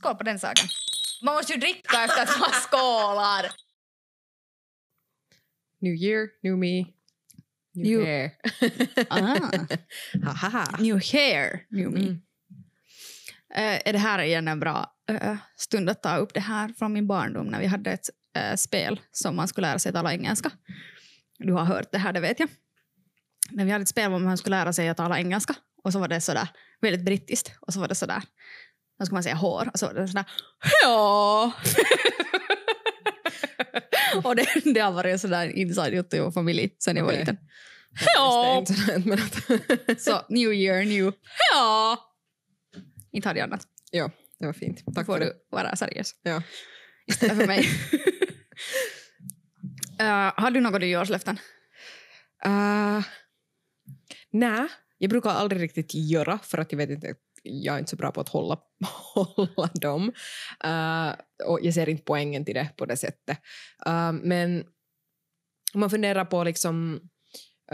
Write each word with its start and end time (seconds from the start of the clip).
Skål 0.00 0.14
på 0.14 0.22
den 0.22 0.38
saken. 0.38 0.68
Man 1.22 1.34
måste 1.34 1.52
ju 1.52 1.58
dricka 1.60 2.04
efter 2.04 2.22
att 2.22 2.40
man 2.40 2.50
skålar. 2.50 3.50
New 5.80 5.94
year, 5.94 6.28
new 6.42 6.58
me, 6.58 6.84
new, 7.74 8.00
New- 8.00 8.04
hair. 8.04 8.30
Ah. 9.10 10.76
New 10.78 11.00
hair, 11.12 11.66
new 11.70 11.90
me. 11.92 12.00
Mm. 12.00 12.20
Eh, 13.54 13.88
är 13.88 13.92
det 13.92 13.98
här 13.98 14.18
igen 14.22 14.48
en 14.48 14.60
bra 14.60 14.94
eh, 15.08 15.36
stund 15.56 15.90
att 15.90 16.02
ta 16.02 16.16
upp 16.16 16.34
det 16.34 16.40
här 16.40 16.68
från 16.78 16.92
min 16.92 17.06
barndom 17.06 17.46
när 17.46 17.60
vi 17.60 17.66
hade 17.66 17.90
ett 17.90 18.10
eh, 18.36 18.56
spel 18.56 19.00
som 19.12 19.36
man 19.36 19.48
skulle 19.48 19.66
lära 19.66 19.78
sig 19.78 19.92
tala 19.92 20.12
engelska. 20.12 20.50
Du 21.38 21.52
har 21.52 21.64
hört 21.64 21.92
det 21.92 21.98
här, 21.98 22.12
det 22.12 22.20
vet 22.20 22.40
jag. 22.40 22.48
Men 23.50 23.66
vi 23.66 23.72
hade 23.72 23.82
ett 23.82 23.88
spel 23.88 24.10
där 24.10 24.18
man 24.18 24.38
skulle 24.38 24.56
lära 24.56 24.72
sig 24.72 24.88
att 24.88 24.96
tala 24.96 25.18
engelska 25.18 25.54
och 25.84 25.92
så 25.92 25.98
var 25.98 26.08
det 26.08 26.20
sådär 26.20 26.48
väldigt 26.80 27.04
brittiskt 27.04 27.52
och 27.60 27.72
så 27.72 27.80
var 27.80 27.88
det 27.88 27.94
sådär, 27.94 28.22
vad 29.00 29.06
ska 29.06 29.14
man 29.14 29.22
säga, 29.22 29.34
hår 29.34 29.70
och 29.72 29.78
så 29.78 29.86
var 29.86 29.94
det 29.94 30.08
sådär 30.08 30.24
ja. 30.82 31.52
och 34.24 34.36
det, 34.36 34.46
det 34.64 34.80
har 34.80 34.92
varit 34.92 35.12
en 35.12 35.18
sådär 35.18 35.46
inside 35.48 35.94
joke 35.94 36.16
i 36.16 36.20
vår 36.20 36.30
familj 36.30 36.76
sen 36.78 36.96
jag 36.96 37.04
var 37.04 37.12
liten. 37.12 37.36
Ja. 38.14 38.64
Så 39.98 40.24
new 40.28 40.52
year, 40.52 40.84
new 40.84 41.12
ja. 41.54 41.98
Inte 43.12 43.28
har 43.28 43.34
det 43.34 43.40
annat. 43.40 43.66
ja, 43.90 44.10
det 44.38 44.46
var 44.46 44.52
fint. 44.52 44.84
Tack 44.94 45.06
får 45.06 45.18
för 45.18 45.24
du 45.24 45.32
vara 45.50 45.76
seriös. 45.76 46.14
Ja. 46.22 46.42
Istället 47.06 47.36
för 47.36 47.46
mig. 47.46 47.60
uh, 50.00 50.32
har 50.36 50.50
du 50.50 50.60
några 50.60 50.78
nyårslöften? 50.78 51.38
Uh, 52.46 53.02
Nej, 54.30 54.68
jag 54.98 55.10
brukar 55.10 55.30
aldrig 55.30 55.62
riktigt 55.62 55.94
göra 55.94 56.38
för 56.38 56.58
att 56.58 56.72
jag 56.72 56.76
vet 56.76 56.90
inte, 56.90 57.14
jag 57.42 57.74
är 57.74 57.78
inte 57.78 57.90
så 57.90 57.96
bra 57.96 58.12
på 58.12 58.20
att 58.20 58.28
hålla, 58.28 58.58
hålla 59.14 59.70
dem. 59.80 60.12
Uh, 60.64 61.14
och 61.46 61.58
jag 61.62 61.74
ser 61.74 61.88
inte 61.88 62.02
poängen 62.02 62.44
till 62.44 62.54
det 62.54 62.68
på 62.76 62.86
det 62.86 62.96
sättet. 62.96 63.38
Uh, 63.86 64.12
men 64.12 64.64
om 65.74 65.80
man 65.80 65.90
funderar 65.90 66.24
på 66.24 66.44
liksom, 66.44 67.00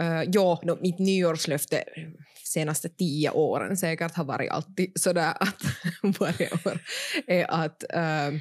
uh, 0.01 0.23
ja, 0.27 0.61
no, 0.63 0.77
mitt 0.81 0.99
nyårslöfte 0.99 1.83
senaste 2.43 2.89
tio 2.89 3.31
åren 3.31 3.77
säkert 3.77 4.15
har 4.15 4.23
varit 4.23 4.51
alltid 4.51 4.91
sådär 4.95 5.33
att 5.39 5.61
varje 6.19 6.49
år 6.51 6.79
är 7.27 7.51
att 7.51 7.83
uh, 7.95 8.39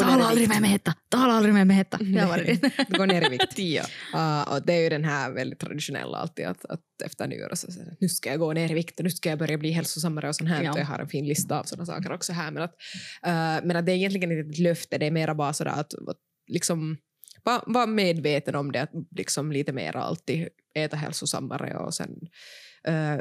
Tala 0.00 0.24
aldrig 0.24 0.48
med 0.48 0.60
mig 0.60 0.70
hetta! 0.70 0.94
Tala 1.08 1.32
aldrig 1.32 1.54
med 1.54 1.66
mig 1.66 1.76
hetta! 1.76 1.98
Det 1.98 2.20
har 2.20 2.28
varit 2.36 2.88
Gå 2.88 3.04
ner 3.06 3.26
i 3.26 3.28
vikt. 3.28 3.56
tio. 3.56 3.82
Uh, 4.14 4.52
och 4.52 4.62
det 4.66 4.72
är 4.72 4.80
ju 4.80 4.88
den 4.88 5.04
här 5.04 5.30
väldigt 5.30 5.58
traditionella 5.58 6.18
alltid 6.18 6.46
att, 6.46 6.64
att 6.64 6.80
efter 7.04 7.26
nyår 7.26 7.54
så 7.54 7.72
säger 7.72 7.86
jag, 7.86 7.96
nu 8.00 8.08
ska 8.08 8.30
jag 8.30 8.38
gå 8.38 8.52
ner 8.52 8.70
i 8.70 8.74
vikt 8.74 8.98
och 8.98 9.04
nu 9.04 9.10
ska 9.10 9.28
jag 9.28 9.38
börja 9.38 9.58
bli 9.58 9.70
hälsosammare 9.70 10.28
och 10.28 10.36
sånt 10.36 10.50
här. 10.50 10.62
Ja. 10.62 10.72
Och 10.72 10.78
jag 10.78 10.86
har 10.86 10.98
en 10.98 11.08
fin 11.08 11.26
lista 11.26 11.60
av 11.60 11.64
sådana 11.64 11.86
saker 11.86 12.12
också 12.12 12.32
här. 12.32 12.50
Men 12.50 12.62
att, 12.62 12.74
uh, 13.26 13.66
men 13.66 13.76
att 13.76 13.86
det 13.86 13.92
är 13.92 13.96
egentligen 13.96 14.32
inte 14.32 14.50
ett 14.50 14.58
löfte, 14.58 14.98
det 14.98 15.06
är 15.06 15.10
mera 15.10 15.34
bara 15.34 15.52
sådär 15.52 15.70
att, 15.70 15.94
att 15.94 16.18
liksom 16.46 16.96
vara 17.44 17.62
var 17.66 17.86
medveten 17.86 18.54
om 18.54 18.72
det, 18.72 18.82
att 18.82 18.92
liksom 19.16 19.52
lite 19.52 19.72
mer 19.72 19.96
alltid 19.96 20.48
äta 20.74 20.96
hälsosammare 20.96 21.76
och 21.76 21.94
sen 21.94 22.10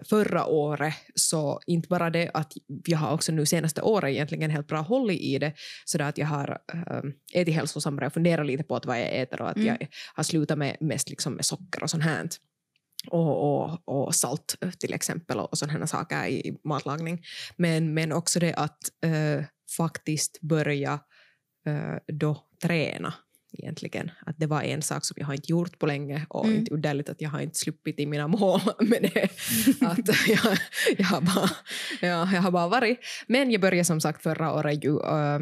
förra 0.04 0.46
året 0.46 0.94
så 1.16 1.60
inte 1.68 1.88
bara 1.88 2.10
det 2.10 2.32
att 2.34 2.54
jag 2.86 2.98
har 2.98 3.14
också 3.14 3.32
nu 3.32 3.46
senaste 3.46 3.82
året 3.82 4.10
egentligen 4.10 4.52
helt 4.52 4.68
bra 4.68 4.82
hållit 4.82 5.22
i 5.22 5.40
det 5.40 5.54
så 5.86 6.04
att 6.04 6.18
jag 6.18 6.28
har 6.28 6.60
äh, 6.74 7.42
ätit 7.42 7.56
hälsosammare 7.56 8.06
och 8.06 8.14
funderat 8.14 8.46
lite 8.46 8.64
på 8.64 8.76
att 8.76 8.86
vad 8.86 9.00
jag 9.00 9.22
äter 9.22 9.42
och 9.42 9.50
att 9.50 9.58
Mm. 9.58 9.68
jag 9.80 9.88
har 10.16 10.24
slutat 10.24 10.58
med 10.58 10.78
mest 10.80 11.10
liksom 11.10 11.34
med 11.34 11.46
socker 11.46 11.84
och 11.84 11.90
sånt 11.90 12.04
här 12.04 12.30
och, 13.08 13.64
och, 13.64 13.80
och 13.86 14.16
salt 14.16 14.56
eh, 14.62 14.70
till 14.70 14.94
exempel 14.94 15.40
och, 15.40 15.52
och 15.52 15.58
sådana 15.58 15.88
saker 15.88 16.28
i, 16.28 16.58
matlagning. 16.64 17.22
Men, 17.58 17.94
men 17.94 18.12
också 18.12 18.40
det 18.40 18.54
att 18.54 18.80
eh, 19.06 19.46
faktiskt 19.78 20.42
börja 20.42 21.00
eh, 21.68 22.14
då 22.14 22.38
träna 22.62 23.14
egentligen. 23.54 24.12
Att 24.26 24.36
det 24.40 24.48
var 24.48 24.62
en 24.62 24.82
sak 24.82 25.06
som 25.06 25.16
jag 25.20 25.26
har 25.26 25.34
inte 25.34 25.52
gjort 25.52 25.80
på 25.80 25.86
länge 25.86 26.26
och 26.30 26.46
Mm. 26.46 26.58
inte 26.58 26.74
uddeligt 26.74 27.10
att 27.10 27.22
jag 27.22 27.30
har 27.30 27.42
inte 27.42 27.58
sluppit 27.58 28.00
i 28.00 28.06
mina 28.06 28.28
mål 28.28 28.60
med 28.80 29.10
det. 29.14 29.30
att 29.86 30.08
jag, 30.28 30.58
jag, 30.98 31.06
har 31.06 31.22
bara, 31.22 31.50
ja, 32.02 32.30
jag 32.34 32.42
har 32.42 32.52
bara 32.52 32.68
varit. 32.68 33.00
Men 33.28 33.52
jag 33.52 33.62
började 33.62 33.86
som 33.86 34.02
sagt 34.02 34.24
förra 34.24 34.54
året 34.54 34.86
ju 34.86 35.00
äh, 35.00 35.40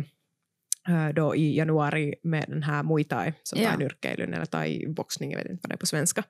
då 1.16 1.36
i 1.36 1.58
januari 1.58 2.16
med 2.24 2.46
den 2.48 2.64
här 2.64 2.84
muay 2.84 3.04
thai 3.04 3.34
som 3.44 3.60
Ja. 3.62 3.78
nyrkkeilyn 3.78 4.34
eller 4.34 4.46
thai-boxning, 4.46 5.32
jag 5.32 5.38
vet 5.38 5.50
inte 5.50 5.60
vad 5.64 5.70
det 5.70 5.76
är 5.76 5.78
på 5.78 5.86
svenska. 5.86 6.24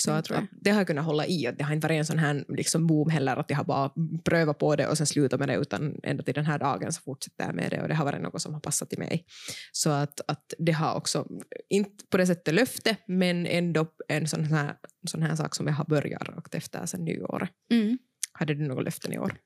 Så 0.00 0.10
att, 0.10 0.26
att 0.44 0.48
det 0.60 0.70
har 0.70 0.80
jag 0.80 0.86
kunnat 0.86 1.04
hålla 1.04 1.26
i. 1.26 1.46
Att 1.46 1.58
det 1.58 1.64
har 1.64 1.74
inte 1.74 1.86
varit 1.86 1.98
en 1.98 2.06
sån 2.06 2.18
här 2.18 2.44
liksom 2.48 2.86
boom 2.86 3.10
heller 3.10 3.36
att 3.36 3.50
jag 3.50 3.56
har 3.56 3.64
bara 3.64 3.90
prövat 4.24 4.58
på 4.58 4.76
det 4.76 4.86
och 4.88 4.98
sen 4.98 5.06
slutat 5.06 5.40
med 5.40 5.48
det 5.48 5.56
utan 5.56 6.00
ända 6.02 6.22
till 6.22 6.34
den 6.34 6.46
här 6.46 6.58
dagen 6.58 6.92
så 6.92 7.00
fortsätter 7.02 7.44
jag 7.44 7.54
med 7.54 7.70
det 7.70 7.82
och 7.82 7.88
det 7.88 7.94
har 7.94 8.04
varit 8.04 8.22
något 8.22 8.42
som 8.42 8.54
har 8.54 8.60
passat 8.60 8.92
i 8.92 8.96
mig. 8.96 9.24
Så 9.72 9.90
att, 9.90 10.20
att 10.30 10.54
det 10.58 10.72
har 10.72 10.94
också, 10.94 11.26
inte 11.68 12.04
på 12.10 12.16
det 12.16 12.26
sättet 12.26 12.54
löfte 12.54 12.96
men 13.06 13.46
ändå 13.46 13.86
en 14.08 14.26
sån 14.26 14.44
här, 14.44 14.74
sån 15.10 15.22
här 15.22 15.36
sak 15.36 15.54
som 15.54 15.66
jag 15.66 15.74
har 15.74 15.84
börjat 15.84 16.28
rakt 16.28 16.54
efter 16.54 16.86
sen 16.86 17.04
nyåret. 17.04 17.50
Mm. 17.70 17.98
Hade 18.32 18.54
du 18.54 18.66
några 18.68 18.82
löften 18.82 19.12
i 19.12 19.18
år? 19.18 19.36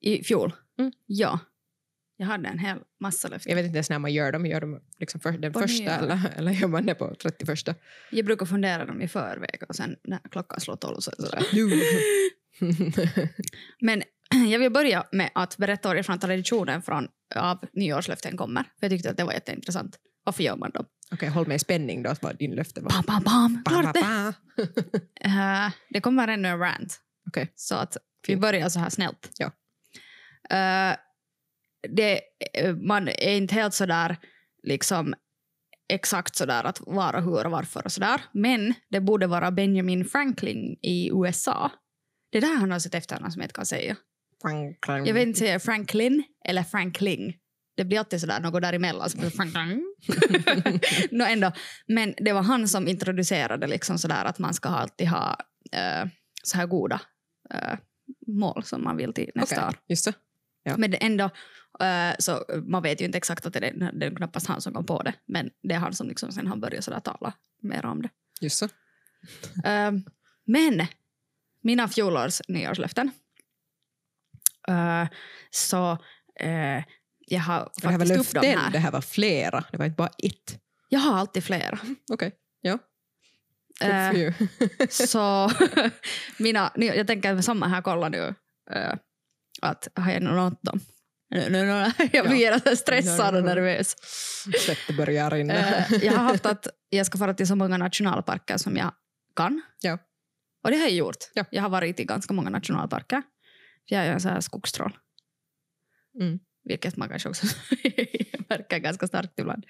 I 0.00 0.24
fjol? 0.24 0.52
Mm. 0.78 0.92
Ja. 1.06 1.38
Jag 2.20 2.26
hade 2.26 2.48
en 2.48 2.58
hel 2.58 2.78
massa 3.00 3.28
löften. 3.28 3.50
Jag 3.50 3.56
vet 3.56 3.66
inte 3.66 3.76
ens 3.76 3.90
när 3.90 3.98
man 3.98 4.12
gör 4.12 4.32
dem. 4.32 4.46
Gör 4.46 4.60
dem 4.60 4.80
liksom 4.98 5.20
för, 5.20 5.32
den 5.32 5.52
På 5.52 5.60
första 5.60 5.90
eller, 5.90 6.20
eller 6.36 6.52
gör 6.52 6.68
man 6.68 6.86
det 6.86 6.94
på 6.94 7.14
31? 7.22 7.58
Jag 8.10 8.26
brukar 8.26 8.46
fundera 8.46 8.84
dem 8.84 9.02
i 9.02 9.08
förväg 9.08 9.62
och 9.68 9.76
sen 9.76 9.96
när 10.04 10.18
klockan 10.30 10.60
slår 10.60 10.76
tolv 10.76 11.00
så 11.00 11.10
sådär. 11.18 11.42
Men 13.80 14.02
jag 14.50 14.58
vill 14.58 14.72
börja 14.72 15.06
med 15.12 15.30
att 15.34 15.56
berätta 15.56 15.88
varifrån 15.88 16.18
traditionen 16.18 16.82
från, 16.82 17.08
av 17.34 17.64
nyårslöften 17.72 18.36
kommer. 18.36 18.62
För 18.62 18.70
jag 18.80 18.90
tyckte 18.90 19.10
att 19.10 19.16
det 19.16 19.24
var 19.24 19.32
jätteintressant. 19.32 19.98
Varför 20.24 20.42
gör 20.42 20.56
man 20.56 20.70
dem? 20.70 20.84
Okej, 21.12 21.28
håll 21.28 21.46
mig 21.46 21.56
i 21.56 21.58
spänning 21.58 22.02
då 22.02 22.14
vad 22.20 22.38
din 22.38 22.50
löfte 22.50 22.80
var. 22.80 22.90
Bam, 22.90 23.04
bam, 23.06 23.22
bam! 23.22 23.62
Ba, 23.64 23.70
Klart 23.70 23.94
det! 23.94 24.34
Eh, 25.24 25.70
det 25.90 26.00
kommer 26.00 26.28
ännu 26.28 26.48
en 26.48 26.58
rant. 26.58 27.00
Okej. 27.28 27.52
Så 27.54 27.74
att 27.74 27.96
vi 28.28 28.36
börjar 28.36 28.68
så 28.68 28.78
här 28.80 28.90
snällt. 28.90 29.30
Ja. 29.38 29.52
Eh, 30.56 30.96
det, 31.88 32.20
eh, 32.54 32.76
man 32.76 33.08
är 33.08 33.36
inte 33.36 33.54
helt 33.54 33.74
sådär 33.74 34.16
liksom 34.62 35.14
exakt 35.88 36.36
sådär 36.36 36.64
att 36.64 36.80
var 36.86 37.14
och 37.14 37.22
hur 37.22 37.44
och 37.44 37.50
varför 37.50 37.84
och 37.84 37.92
sådär. 37.92 38.20
Men 38.32 38.74
det 38.90 39.00
borde 39.00 39.26
vara 39.26 39.50
Benjamin 39.50 40.04
Franklin 40.04 40.78
i 40.82 41.10
USA. 41.12 41.70
Det 42.30 42.38
är 42.38 42.42
där 42.42 42.56
han 42.56 42.70
har 42.70 42.78
sitt 42.78 42.94
efternamn 42.94 43.32
som 43.32 43.40
jag 43.40 43.44
inte 43.44 43.54
kan 43.54 43.66
säga. 43.66 43.96
Franklin. 44.42 45.06
Jag 45.06 45.14
vet 45.14 45.26
inte 45.26 45.38
säga 45.38 45.60
Franklin 45.60 46.22
eller 46.44 46.62
Frankling. 46.62 47.36
Det 47.76 47.84
blir 47.84 47.98
alltid 47.98 48.20
sådär 48.20 48.40
något 48.40 48.62
däremellan. 48.62 49.10
Så 49.10 49.30
Franklin. 49.30 49.94
no, 51.10 51.22
ändå. 51.22 51.52
Men 51.86 52.14
det 52.16 52.32
var 52.32 52.42
han 52.42 52.68
som 52.68 52.88
introducerade 52.88 53.66
liksom 53.66 53.98
sådär 53.98 54.24
att 54.24 54.38
man 54.38 54.54
ska 54.54 54.68
alltid 54.68 55.08
ha 55.08 55.36
eh, 55.72 56.08
så 56.42 56.56
här 56.56 56.66
goda 56.66 57.00
eh, 57.54 57.78
mål 58.26 58.62
som 58.64 58.84
man 58.84 58.96
vill 58.96 59.12
till 59.12 59.30
nästa 59.34 59.56
Okej, 59.56 59.68
år. 59.68 59.74
just 59.88 60.04
det. 60.04 60.12
Ja. 60.62 60.76
Men 60.76 60.90
det 60.90 60.96
ändå, 60.96 61.30
eh, 61.82 62.14
så 62.18 62.44
man 62.66 62.82
vet 62.82 63.00
ju 63.00 63.04
inte 63.04 63.18
exakt 63.18 63.46
att 63.46 63.52
det 63.52 63.66
är, 63.66 63.92
det 63.92 64.06
är 64.06 64.14
knappast 64.16 64.46
han 64.46 64.60
som 64.60 64.74
kom 64.74 64.86
på 64.86 65.02
det. 65.02 65.14
Men 65.26 65.50
det 65.62 65.74
är 65.74 65.78
han 65.78 65.94
som 65.94 66.08
liksom 66.08 66.32
sen 66.32 66.46
har 66.46 66.56
börjat 66.56 66.84
sådär 66.84 67.00
tala 67.00 67.32
mer 67.62 67.86
om 67.86 68.02
det. 68.02 68.08
Just 68.40 68.58
så. 68.58 68.64
Eh, 69.64 69.92
men 70.46 70.86
mina 71.62 71.88
fjolårs 71.88 72.40
nyårslöften. 72.48 73.10
Eh, 74.68 75.08
så 75.50 75.98
eh, 76.40 76.84
jag 77.26 77.40
har 77.40 77.70
Det 77.82 77.88
här 77.88 77.98
var 77.98 78.06
faktiskt 78.06 78.20
upp 78.20 78.34
dem 78.34 78.42
löften, 78.42 78.72
det 78.72 78.78
här. 78.78 78.84
här 78.84 78.90
var 78.92 79.00
flera. 79.00 79.64
Det 79.72 79.76
var 79.78 79.84
inte 79.84 79.96
bara 79.96 80.10
ett. 80.18 80.58
Jag 80.88 81.00
har 81.00 81.18
alltid 81.18 81.44
flera. 81.44 81.78
Okej, 82.12 82.32
ja. 82.60 82.78
Eh, 83.80 84.10
for 84.10 84.18
you. 84.18 84.32
så 84.90 85.50
mina, 86.38 86.72
jag 86.76 87.06
tänker 87.06 87.42
samma 87.42 87.68
här, 87.68 87.82
kolla 87.82 88.08
nu. 88.08 88.34
eh, 88.70 88.94
att 89.62 89.88
har 89.94 90.12
jag 90.12 90.22
nått 90.22 90.62
dem? 90.62 90.80
Nu, 91.30 91.48
nu, 91.48 91.92
jag 92.12 92.28
blir 92.28 92.60
ja. 92.66 92.76
stressad 92.76 93.36
och 93.36 93.44
nervös. 93.44 93.96
Svettet 94.58 94.96
börjar 94.96 95.30
rinna. 95.30 95.54
Eh, 95.54 95.92
jag 96.04 96.12
har 96.12 96.24
haft 96.24 96.46
att 96.46 96.66
jag 96.88 97.06
ska 97.06 97.18
fara 97.18 97.34
till 97.34 97.46
så 97.46 97.56
många 97.56 97.76
nationalparker 97.76 98.56
som 98.56 98.76
jag 98.76 98.92
kan. 99.36 99.62
Ja. 99.80 99.98
Och 100.64 100.70
det 100.70 100.76
har 100.76 100.82
jag 100.82 100.92
gjort. 100.92 101.16
Ja. 101.34 101.44
Jag 101.50 101.62
har 101.62 101.68
varit 101.68 102.00
i 102.00 102.04
ganska 102.04 102.34
många 102.34 102.50
nationalparker. 102.50 103.22
För 103.88 103.96
jag 103.96 104.04
är 104.04 104.12
en 104.12 104.20
sån 104.20 104.30
här 104.30 104.40
skogstroll. 104.40 104.98
Mm. 106.20 106.38
Vilket 106.64 106.96
man 106.96 107.08
kanske 107.08 107.28
också 107.28 107.46
märker 108.48 108.78
ganska 108.78 109.06
starkt 109.06 109.38
ibland. 109.38 109.66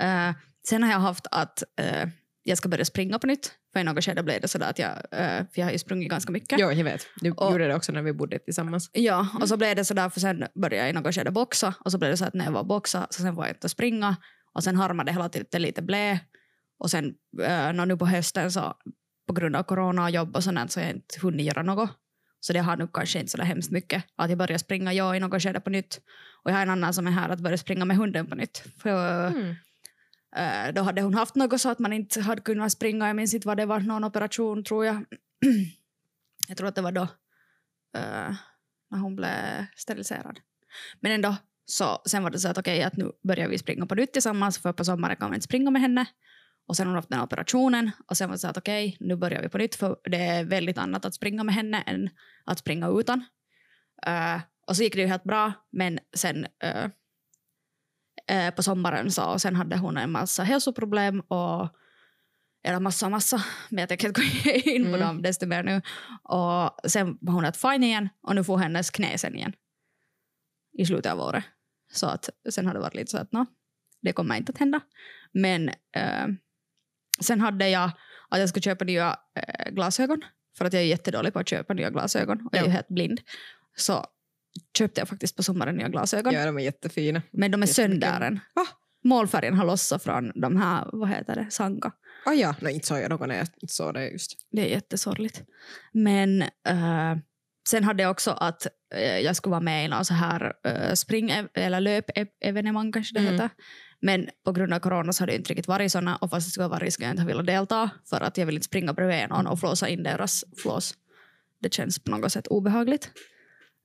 Eh, 0.00 0.30
sen 0.68 0.82
har 0.82 0.90
jag 0.90 0.98
haft 0.98 1.26
att 1.30 1.62
eh, 1.76 2.08
jag 2.42 2.58
ska 2.58 2.68
börja 2.68 2.84
springa 2.84 3.18
på 3.18 3.26
nytt. 3.26 3.52
För 3.72 3.80
i 3.80 3.84
något 3.84 4.04
skede 4.04 4.22
blev 4.22 4.40
det 4.40 4.48
sådär 4.48 4.70
att 4.70 4.78
jag, 4.78 4.90
eh, 4.90 5.36
för 5.36 5.48
jag 5.54 5.64
har 5.64 5.72
ju 5.72 5.78
sprungit 5.78 6.10
ganska 6.10 6.32
mycket. 6.32 6.58
Ja, 6.58 6.72
jag 6.72 6.84
vet. 6.84 7.06
Du 7.16 7.30
Och- 7.30 7.52
gjorde 7.52 7.68
det 7.68 7.74
också 7.74 7.92
när 7.92 8.02
vi 8.02 8.12
bodde 8.12 8.38
tillsammans. 8.38 8.90
Ja, 8.92 9.28
och 9.40 9.48
så 9.48 9.56
blev 9.56 9.76
det 9.76 9.84
sådär 9.84 10.08
för 10.08 10.20
sen 10.20 10.44
började 10.54 10.76
jag 10.76 10.90
i 10.90 10.92
något 10.92 11.14
skede 11.14 11.30
boxa 11.30 11.74
och 11.80 11.92
så 11.92 11.98
blev 11.98 12.10
det 12.10 12.16
så 12.16 12.24
att 12.24 12.34
när 12.34 12.44
jag 12.44 12.52
var 12.52 12.64
boxa 12.64 13.06
så 13.10 13.22
sen 13.22 13.34
var 13.34 13.44
jag 13.46 13.54
inte 13.56 13.68
springa 13.68 14.16
och 14.54 14.64
sen 14.64 14.76
harmade 14.76 15.08
det 15.08 15.12
hela 15.12 15.28
tiden 15.28 15.62
lite 15.62 15.82
blä 15.82 16.20
och 16.78 16.90
sen 16.90 17.14
äh, 17.42 17.86
nu 17.86 17.96
på 17.96 18.06
hösten 18.06 18.52
så 18.52 18.74
på 19.26 19.32
grund 19.32 19.56
av 19.56 19.62
corona 19.62 20.04
och 20.04 20.10
jobb 20.10 20.36
och 20.36 20.44
sånt 20.44 20.72
så 20.72 20.80
har 20.80 20.86
jag 20.86 20.96
inte 20.96 21.20
hunnit 21.22 21.46
göra 21.46 21.62
något. 21.62 21.90
Så 22.40 22.52
det 22.52 22.58
har 22.58 22.76
nu 22.76 22.88
kanske 22.92 23.18
inte 23.18 23.30
så 23.30 23.36
där 23.36 23.44
hemskt 23.44 23.70
mycket 23.70 24.04
att 24.16 24.28
jag 24.30 24.38
börjar 24.38 24.58
springa 24.58 24.92
jag 24.92 25.16
i 25.16 25.20
något 25.20 25.42
skede 25.42 25.60
på 25.60 25.70
nytt. 25.70 26.00
Och 26.44 26.50
jag 26.50 26.54
har 26.54 26.62
en 26.62 26.70
annan 26.70 26.94
som 26.94 27.06
är 27.06 27.10
här 27.10 27.28
att 27.28 27.40
börja 27.40 27.58
springa 27.58 27.84
med 27.84 27.96
hunden 27.96 28.26
på 28.26 28.34
nytt. 28.34 28.62
För, 28.82 29.26
Mm. 29.26 29.54
Eh, 30.36 30.72
då 30.74 30.82
hade 30.82 31.02
hon 31.02 31.14
haft 31.14 31.34
något 31.34 31.60
så 31.60 31.68
att 31.68 31.78
man 31.78 31.92
inte 31.92 32.20
hade 32.20 32.42
kunnat 32.42 32.72
springa. 32.72 33.06
Jag 33.06 33.16
minns 33.16 33.34
inte 33.34 33.48
vad 33.48 33.56
det 33.56 33.66
var, 33.66 33.80
någon 33.80 34.04
operation 34.04 34.64
tror 34.64 34.86
jag. 34.86 35.04
jag 36.48 36.56
tror 36.56 36.68
att 36.68 36.74
det 36.74 36.82
var 36.82 36.92
då 36.92 37.02
eh, 37.96 38.34
när 38.90 38.98
hon 38.98 39.16
blev 39.16 39.66
steriliserad. 39.76 40.40
Men 41.00 41.12
ändå, 41.12 41.36
så 41.64 42.02
sen 42.06 42.22
var 42.22 42.30
det 42.30 42.38
så 42.38 42.48
att 42.48 42.58
okej, 42.58 42.82
att 42.82 42.96
nu 42.96 43.12
börjar 43.22 43.48
vi 43.48 43.58
springa 43.58 43.86
på 43.86 43.94
nytt 43.94 44.12
tillsammans 44.12 44.58
för 44.58 44.72
på 44.72 44.84
sommaren 44.84 45.16
kan 45.16 45.28
man 45.28 45.34
inte 45.34 45.44
springa 45.44 45.70
med 45.70 45.82
henne. 45.82 46.06
Och 46.66 46.76
sen 46.76 46.86
har 46.86 46.90
hon 46.90 46.96
haft 46.96 47.08
den 47.08 47.18
här 47.18 47.26
operationen 47.26 47.90
och 48.06 48.16
sen 48.16 48.28
var 48.28 48.34
det 48.34 48.38
så 48.38 48.48
att 48.48 48.56
okej, 48.56 48.96
nu 49.00 49.16
börjar 49.16 49.42
vi 49.42 49.48
på 49.48 49.58
nytt 49.58 49.74
för 49.74 49.96
det 50.04 50.16
är 50.16 50.44
väldigt 50.44 50.78
annat 50.78 51.04
att 51.04 51.14
springa 51.14 51.44
med 51.44 51.54
henne 51.54 51.82
än 51.82 52.10
att 52.44 52.58
springa 52.58 52.88
utan. 52.88 53.24
Uh, 54.06 54.40
och 54.66 54.76
så 54.76 54.82
gick 54.82 54.94
det 54.94 55.00
ju 55.00 55.06
helt 55.06 55.24
bra, 55.24 55.52
men 55.70 55.98
sen 56.14 56.46
uh, 56.64 56.86
eh, 58.32 58.54
på 58.54 58.62
sommaren 58.62 59.10
så 59.10 59.24
och 59.24 59.40
sen 59.40 59.56
hade 59.56 59.76
hon 59.78 59.96
en 59.96 60.10
massa 60.10 60.42
hälsoproblem 60.42 61.20
och 61.20 61.68
eller 62.64 62.80
massa, 62.80 63.08
massa, 63.08 63.44
men 63.70 63.78
jag 63.78 63.88
tänker 63.88 64.08
inte 64.08 64.20
gå 64.20 64.70
in 64.70 64.82
på 64.84 64.88
Mm. 64.88 65.00
dem 65.00 65.22
desto 65.22 65.46
mer 65.46 65.62
nu. 65.62 65.82
Och 66.22 66.90
sen 66.90 67.18
var 67.20 67.32
hon 67.32 67.44
helt 67.44 67.56
fine 67.56 67.82
igen 67.84 68.08
och 68.22 68.34
nu 68.34 68.44
får 68.44 68.58
hennes 68.58 68.90
knä 68.90 69.18
sen 69.18 69.36
igen 69.36 69.52
i 70.78 70.86
slutet 70.86 71.12
av 71.12 71.20
året. 71.20 71.44
Så 71.92 72.06
att 72.06 72.30
sen 72.50 72.66
har 72.66 72.74
det 72.74 72.80
varit 72.80 72.94
lite 72.94 73.10
så 73.10 73.18
att 73.18 73.32
no, 73.32 73.46
det 74.02 74.12
kommer 74.12 74.36
inte 74.36 74.52
att 74.52 74.58
hända. 74.58 74.80
Men 75.32 75.68
eh, 75.68 76.26
sen 77.20 77.40
hade 77.40 77.68
jag 77.68 77.90
att 78.28 78.38
jag 78.40 78.48
skulle 78.48 78.62
köpa 78.62 78.84
nya 78.84 79.16
eh, 79.34 79.70
glasögon 79.72 80.22
för 80.58 80.64
att 80.64 80.72
jag 80.72 80.82
är 80.82 80.86
jättedålig 80.86 81.32
på 81.32 81.38
att 81.38 81.48
köpa 81.48 81.74
nya 81.74 81.90
glasögon 81.90 82.46
och 82.46 82.54
jag 82.56 82.62
är 82.62 82.66
Ja. 82.66 82.72
helt 82.72 82.88
blind. 82.88 83.20
Så 83.76 84.06
köpte 84.78 85.00
jag 85.00 85.08
faktiskt 85.08 85.36
på 85.36 85.42
sommaren 85.42 85.76
nya 85.76 85.88
glasögon. 85.88 86.34
Ja, 86.34 86.46
de 86.46 86.58
är 86.58 86.62
jättefina. 86.62 87.22
Men 87.30 87.50
de 87.50 87.62
är 87.62 87.66
söndären. 87.66 88.40
Va? 88.54 88.66
Målfärgen 89.04 89.54
har 89.54 89.66
lossat 89.66 90.02
från 90.02 90.32
de 90.34 90.56
här, 90.56 90.88
vad 90.92 91.08
heter 91.08 91.34
det, 91.34 91.46
Sanka. 91.50 91.92
Ah, 92.26 92.32
ja, 92.32 92.54
nej, 92.60 92.74
inte 92.74 92.86
såg 92.86 92.98
jag 92.98 93.10
någon 93.10 93.28
när 93.28 93.36
jag 93.36 93.70
såg 93.70 93.94
det 93.94 94.08
just. 94.08 94.32
Det 94.52 94.60
är 94.60 94.66
jättesorgligt. 94.74 95.42
Men 95.92 96.42
eh, 96.42 97.16
sen 97.68 97.84
hade 97.84 98.02
jag 98.02 98.10
också 98.10 98.30
att 98.30 98.66
eh, 98.94 99.18
jag 99.18 99.36
skulle 99.36 99.50
vara 99.50 99.60
med 99.60 99.84
i 99.84 99.88
någon 99.88 100.04
så 100.04 100.14
här 100.14 100.52
uh, 100.68 100.94
spring 100.94 101.32
eller 101.54 101.80
löpevenemang 101.80 102.92
kanske 102.92 103.14
det 103.14 103.20
Mm. 103.20 103.32
heter. 103.32 103.50
Men 104.00 104.28
på 104.44 104.52
grund 104.52 104.74
av 104.74 104.78
corona 104.78 105.12
så 105.12 105.22
har 105.22 105.26
det 105.26 105.36
inte 105.36 105.50
riktigt 105.50 105.68
varit 105.68 105.92
såna 105.92 106.16
och 106.16 106.30
fast 106.30 106.46
det 106.46 106.50
skulle 106.50 106.64
ha 106.64 106.68
varit 106.70 106.92
skulle 106.92 107.06
jag 107.06 107.12
inte 107.12 107.22
ha 107.22 107.28
velat 107.28 107.46
delta 107.46 107.90
för 108.10 108.20
att 108.20 108.36
jag 108.38 108.46
vill 108.46 108.54
inte 108.54 108.64
springa 108.64 108.92
bredvid 108.92 109.28
någon 109.28 109.46
och 109.46 109.60
flåsa 109.60 109.88
in 109.88 110.02
deras 110.02 110.44
flås. 110.62 110.94
Det 111.60 111.74
känns 111.74 111.98
på 111.98 112.10
något 112.10 112.32
sätt 112.32 112.46
obehagligt. 112.46 113.10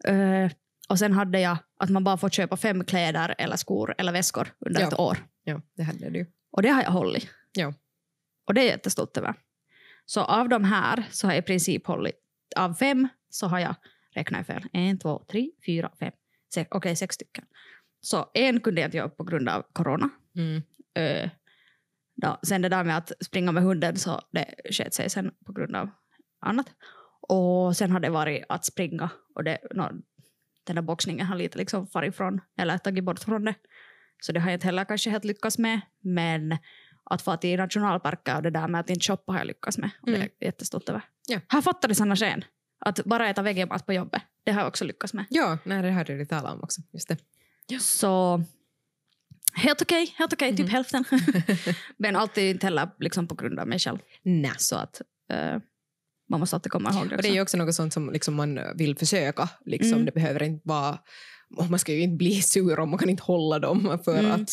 Eh, 0.04 0.52
och 0.90 1.00
sen 1.00 1.14
hade 1.14 1.40
jag 1.40 1.58
att 1.80 1.90
man 1.90 2.04
bara 2.04 2.18
får 2.18 2.30
köpa 2.30 2.58
fem 2.58 2.84
kläder 2.84 3.36
eller 3.38 3.56
skor 3.56 3.96
eller 3.98 4.12
väskor 4.12 4.48
under 4.60 4.82
Ja. 4.82 4.88
ett 4.88 5.00
år. 5.00 5.18
Ja, 5.44 5.62
det 5.76 5.84
hade 5.84 6.10
du. 6.10 6.32
Och 6.52 6.62
det 6.62 6.70
har 6.70 6.84
jag 6.84 6.92
hållit. 6.92 7.30
Ja. 7.54 7.74
Och 8.48 8.54
det 8.54 8.62
är 8.62 8.66
jag 8.66 8.72
jättestolt 8.72 9.18
över. 9.18 9.34
Så 10.06 10.22
av 10.22 10.50
de 10.50 10.64
här 10.64 11.04
så 11.12 11.28
har 11.28 11.34
jag 11.34 11.40
i 11.44 11.46
princip 11.46 11.88
hållit, 11.88 12.16
av 12.56 12.74
fem 12.74 13.08
så 13.30 13.48
har 13.48 13.60
jag, 13.60 13.76
räknar 14.12 14.40
jag 14.40 14.46
fel, 14.46 14.64
en, 14.74 15.00
två, 15.00 15.26
tre, 15.32 15.52
fyra, 15.66 15.92
fem, 16.00 16.12
sex, 16.54 16.68
okej 16.72 16.96
sex 16.96 17.16
stycken. 17.16 17.46
Så 18.02 18.30
en 18.34 18.60
kunde 18.60 18.82
jag 18.82 18.88
inte 18.88 18.98
göra 18.98 19.10
på 19.10 19.24
grund 19.24 19.50
av 19.50 19.66
corona. 19.74 20.10
Mm. 20.36 20.62
Ö, 20.96 21.30
då, 22.16 22.40
sen 22.44 22.62
det 22.62 22.70
där 22.70 22.84
med 22.84 22.98
att 22.98 23.12
springa 23.22 23.52
med 23.52 23.64
hunden 23.64 23.96
så 23.98 24.22
det 24.32 24.56
sket 24.72 24.94
sig 24.94 25.10
sen 25.10 25.32
på 25.46 25.52
grund 25.54 25.76
av 25.76 25.90
annat. 26.42 26.68
Och 27.22 27.78
sen 27.78 27.92
har 27.92 28.00
det 28.00 28.10
varit 28.10 28.44
att 28.50 28.66
springa 28.66 29.10
och 29.36 29.44
det, 29.44 29.58
no, 29.76 29.90
den 30.64 30.76
där 30.76 30.82
boxningen 30.84 31.26
har 31.28 31.36
lite 31.36 31.58
liksom 31.58 31.88
farit 31.88 32.14
ifrån 32.14 32.42
eller 32.58 32.78
tagit 32.78 33.04
bort 33.04 33.20
från 33.20 33.46
det. 33.46 33.54
Så 34.22 34.32
det 34.32 34.40
har 34.40 34.50
jag 34.50 34.56
inte 34.56 34.66
heller 34.68 34.86
kanske 34.86 35.10
helt 35.10 35.24
lyckats 35.26 35.58
med. 35.58 35.82
Men 36.02 36.58
att 37.04 37.22
få 37.22 37.38
till 37.38 37.58
nationalparker 37.60 38.36
och 38.36 38.44
det 38.44 38.50
där 38.50 38.68
med 38.68 38.82
att 38.82 38.90
inte 38.90 39.04
shoppa 39.06 39.32
har 39.32 39.40
jag 39.40 39.48
lyckats 39.48 39.78
med. 39.78 39.90
Och 40.02 40.08
det 40.08 40.14
är 40.14 40.18
Mm. 40.18 40.30
jättestolt 40.40 40.90
över. 40.90 41.02
Ja. 41.28 41.40
Här 41.48 41.62
fattar 41.62 41.88
du 41.90 41.96
Sanna 41.96 42.16
Sken. 42.16 42.44
Att 42.80 43.06
bara 43.06 43.30
äta 43.30 43.42
vegemat 43.42 43.86
på 43.86 43.94
jobbet. 43.94 44.22
Det 44.44 44.52
har 44.52 44.62
jag 44.62 44.68
också 44.68 44.86
lyckats 44.86 45.14
med. 45.14 45.26
Ja, 45.30 45.58
nej, 45.64 45.82
det 45.82 45.92
hade 45.92 46.18
du 46.18 46.26
talat 46.26 46.54
om 46.54 46.64
också. 46.64 46.82
Just 46.94 47.08
det. 47.08 47.18
Så 47.80 48.44
helt 49.54 49.82
okej, 49.82 50.14
helt 50.18 50.34
okej, 50.34 50.50
typ 50.52 50.60
Mhm. 50.66 50.70
hälften. 50.70 51.04
Men 51.98 52.16
alltid 52.16 52.50
inte 52.50 52.66
heller 52.66 52.90
liksom 53.00 53.28
på 53.28 53.36
grund 53.36 53.60
av 53.60 53.68
mig 53.68 53.80
själv. 53.80 53.98
Nej. 54.24 54.52
Så 54.58 54.76
att 54.76 55.02
eh, 55.30 55.58
man 56.30 56.40
måste 56.40 56.56
alltid 56.56 56.72
komma 56.72 56.92
ihåg 56.94 57.10
det 57.10 57.16
Och 57.16 57.22
det 57.22 57.28
är 57.30 57.34
ju 57.34 57.42
också 57.42 57.58
något 57.58 57.76
sånt 57.76 57.94
som 57.94 58.10
liksom 58.14 58.36
man 58.36 58.60
vill 58.76 58.96
försöka. 58.98 59.50
Liksom. 59.66 59.94
Mm. 59.94 60.06
Det 60.06 60.12
behöver 60.12 60.44
inte 60.44 60.62
vara... 60.68 61.00
Man 61.70 61.80
ska 61.80 61.94
ju 61.94 62.02
inte 62.02 62.16
bli 62.18 62.42
sur 62.42 62.80
om 62.80 62.90
man 62.90 63.00
kan 63.00 63.10
inte 63.10 63.24
hålla 63.24 63.60
dem 63.60 64.00
för 64.06 64.20
Mm. 64.20 64.32
att 64.32 64.50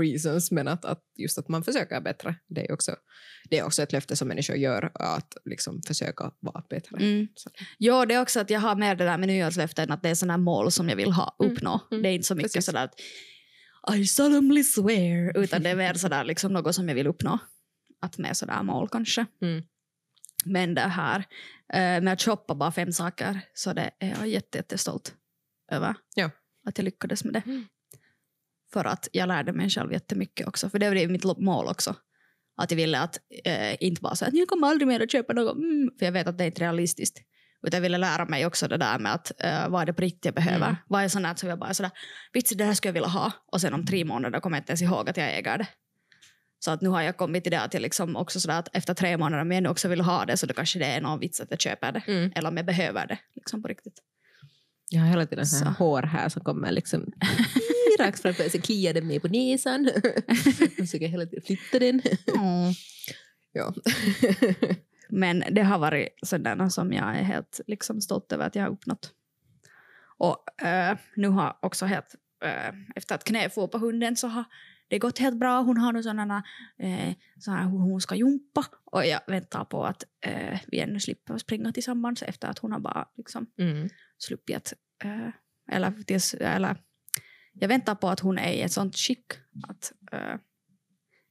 reasons, 0.00 0.50
men 0.50 0.68
att, 0.68 0.84
att 0.84 1.00
just 1.16 1.38
att 1.38 1.48
man 1.48 1.64
försöker 1.64 2.00
bättre. 2.00 2.34
Det 2.48 2.66
är 2.68 2.72
också, 2.72 2.96
det 3.50 3.58
är 3.58 3.64
också 3.64 3.82
ett 3.82 3.92
löfte 3.92 4.16
som 4.16 4.28
människor 4.28 4.56
gör, 4.56 4.90
att 4.94 5.36
liksom 5.44 5.82
försöka 5.86 6.30
vara 6.40 6.62
bättre. 6.70 6.96
Mm. 7.00 7.28
Ja, 7.78 8.06
det 8.06 8.14
är 8.14 8.22
också 8.22 8.40
att 8.40 8.50
jag 8.50 8.60
har 8.60 8.76
med 8.76 8.98
det 8.98 9.04
där 9.04 9.18
med 9.18 9.28
nyårslöften 9.28 9.90
att 9.92 10.02
det 10.02 10.08
är 10.08 10.14
sådana 10.14 10.36
mål 10.38 10.70
som 10.72 10.88
jag 10.88 10.96
vill 10.96 11.12
ha, 11.12 11.36
Mm, 11.40 11.52
uppnå. 11.52 11.80
mm, 11.90 12.02
Det 12.02 12.08
är 12.08 12.12
inte 12.12 12.26
så 12.26 12.34
mycket 12.34 12.52
precis. 12.52 12.66
sådär 12.66 12.84
att 12.84 12.94
I 13.96 14.06
solemnly 14.06 14.64
swear, 14.64 15.38
utan 15.38 15.62
det 15.62 15.70
är 15.70 15.76
mer 15.76 15.94
sådär 15.94 16.24
liksom 16.24 16.52
något 16.52 16.74
som 16.74 16.88
jag 16.88 16.94
vill 16.94 17.06
uppnå. 17.06 17.38
Att 18.00 18.18
med 18.18 18.36
sådär 18.36 18.62
mål 18.62 18.88
kanske. 18.88 19.26
Mm. 19.42 19.62
Men 20.44 20.74
det 20.74 20.80
här 20.80 21.18
eh, 21.72 22.02
med 22.02 22.08
att 22.08 22.22
shoppa 22.22 22.54
bara 22.54 22.72
fem 22.72 22.92
saker 22.92 23.40
så 23.54 23.72
det 23.72 23.90
är 23.98 24.08
jag 24.08 24.28
jätte, 24.28 24.58
jättestolt 24.58 25.14
över. 25.70 25.94
Ja. 26.14 26.30
Att 26.66 26.78
jag 26.78 26.84
lyckades 26.84 27.24
med 27.24 27.32
det. 27.34 27.42
Mm. 27.46 27.64
För 28.72 28.84
att 28.84 29.08
jag 29.12 29.28
lärde 29.28 29.52
mig 29.52 29.70
själv 29.70 29.92
jättemycket 29.92 30.48
också. 30.48 30.70
För 30.70 30.78
det 30.78 30.88
var 30.88 31.08
mitt 31.08 31.24
mål 31.38 31.66
också. 31.66 31.96
Att 32.56 32.70
jag 32.70 32.76
ville 32.76 32.98
att 32.98 33.18
eh, 33.44 33.84
inte 33.84 34.00
bara 34.00 34.14
så 34.14 34.24
att 34.24 34.34
jag 34.34 34.48
kommer 34.48 34.68
aldrig 34.68 34.88
mer 34.88 35.00
att 35.00 35.12
köpa 35.12 35.32
något. 35.32 35.56
Mm, 35.56 35.90
för 35.98 36.06
jag 36.06 36.12
vet 36.12 36.26
att 36.26 36.38
det 36.38 36.44
är 36.44 36.46
inte 36.46 36.62
realistiskt. 36.62 37.18
Utan 37.66 37.78
jag 37.78 37.82
ville 37.82 37.98
lära 37.98 38.24
mig 38.24 38.46
också 38.46 38.68
det 38.68 38.76
där 38.76 38.98
med 38.98 39.14
att 39.14 39.32
eh, 39.44 39.68
vad 39.68 39.82
är 39.82 39.86
det 39.86 39.92
på 39.92 40.02
riktigt 40.02 40.24
jag 40.24 40.34
behöver. 40.34 40.66
Mm. 40.66 40.76
Vad 40.88 41.04
är 41.04 41.08
sånt 41.08 41.38
som 41.38 41.48
jag 41.48 41.58
bara 41.58 41.70
är 41.70 41.74
sådär, 41.74 41.92
vitsi 42.32 42.54
det 42.54 42.64
här 42.64 42.74
skulle 42.74 42.88
jag 42.88 42.94
vilja 42.94 43.08
ha. 43.08 43.32
Och 43.52 43.60
sen 43.60 43.74
om 43.74 43.86
tre 43.86 44.04
månader 44.04 44.40
kommer 44.40 44.56
jag 44.56 44.62
inte 44.62 44.70
ens 44.72 44.82
ihåg 44.82 45.08
att 45.08 45.16
jag 45.16 45.38
äger 45.38 45.58
det. 45.58 45.66
Så 46.64 46.70
att 46.70 46.80
nu 46.80 46.88
har 46.88 47.02
jag 47.02 47.16
kommit 47.16 47.42
till 47.44 47.50
det 47.50 47.60
att 47.60 47.74
jag 47.74 47.80
liksom 47.80 48.16
också 48.16 48.40
sådär 48.40 48.58
att 48.58 48.76
efter 48.76 48.94
tre 48.94 49.16
månader 49.16 49.42
om 49.42 49.52
jag 49.52 49.62
nu 49.62 49.68
också 49.68 49.88
vill 49.88 50.00
ha 50.00 50.24
det 50.24 50.36
så 50.36 50.46
då 50.46 50.54
kanske 50.54 50.78
det 50.78 50.84
är 50.84 51.00
någon 51.00 51.20
vits 51.20 51.40
att 51.40 51.50
jag 51.50 51.60
köper 51.60 51.92
det. 51.92 52.02
Mm. 52.06 52.32
Eller 52.34 52.48
om 52.48 52.56
jag 52.56 52.66
behöver 52.66 53.06
det 53.06 53.18
liksom 53.34 53.62
på 53.62 53.68
riktigt. 53.68 53.94
Jag 54.90 55.00
har 55.00 55.08
hela 55.08 55.26
tiden 55.26 55.46
så 55.46 55.64
hår 55.64 56.02
här 56.02 56.28
som 56.28 56.44
kommer 56.44 56.72
liksom 56.72 57.12
rakt 57.98 58.20
framför 58.20 58.48
sig, 58.48 58.60
kliar 58.60 58.94
den 58.94 59.06
mig 59.06 59.20
på 59.20 59.28
näsan. 59.28 59.84
Jag 60.58 60.76
försöker 60.76 61.08
hela 61.08 61.26
tiden 61.26 61.42
flytta 61.46 61.78
den. 61.78 62.02
Ja. 63.56 63.74
Men 65.08 65.44
det 65.50 65.62
har 65.62 65.78
varit 65.78 66.08
sådana 66.22 66.70
som 66.70 66.92
jag 66.92 67.18
är 67.18 67.22
helt 67.22 67.60
liksom, 67.66 68.00
stolt 68.00 68.32
över 68.32 68.46
att 68.46 68.54
jag 68.54 68.62
har 68.62 68.70
uppnått. 68.70 69.10
Och 70.18 70.62
eh, 70.62 70.98
nu 71.16 71.28
har 71.28 71.58
också 71.62 71.86
helt, 71.86 72.14
eh, 72.44 72.74
efter 72.96 73.14
att 73.14 73.24
knä 73.24 73.50
får 73.50 73.68
på 73.68 73.78
hunden 73.78 74.16
så 74.16 74.28
har 74.28 74.44
det 74.88 74.98
gått 74.98 75.18
helt 75.18 75.36
bra. 75.36 75.60
Hon 75.60 75.76
har 75.76 75.92
nu 75.92 76.02
sådana, 76.02 76.44
eh, 76.78 77.14
så 77.38 77.50
här, 77.50 77.62
hur 77.62 77.78
hon 77.78 78.00
ska 78.00 78.14
jumpa 78.14 78.64
och 78.84 79.06
jag 79.06 79.20
väntar 79.26 79.64
på 79.64 79.84
att 79.84 80.04
eh, 80.20 80.60
vi 80.66 80.80
ännu 80.80 81.00
slipper 81.00 81.38
springa 81.38 81.72
tillsammans 81.72 82.22
efter 82.22 82.48
att 82.48 82.58
hon 82.58 82.72
har 82.72 82.80
bara 82.80 83.08
liksom, 83.16 83.46
Mm. 83.58 83.88
sluppit 84.18 84.56
att, 84.56 84.72
eh, 85.04 85.28
eller, 85.70 86.02
tills, 86.02 86.34
eller 86.34 86.76
jag 87.52 87.68
väntar 87.68 87.94
på 87.94 88.08
att 88.08 88.20
hon 88.20 88.38
är 88.38 88.52
i 88.52 88.60
ett 88.62 88.72
sånt 88.72 88.96
skick 88.96 89.32
att 89.68 89.92
eh, 90.12 90.36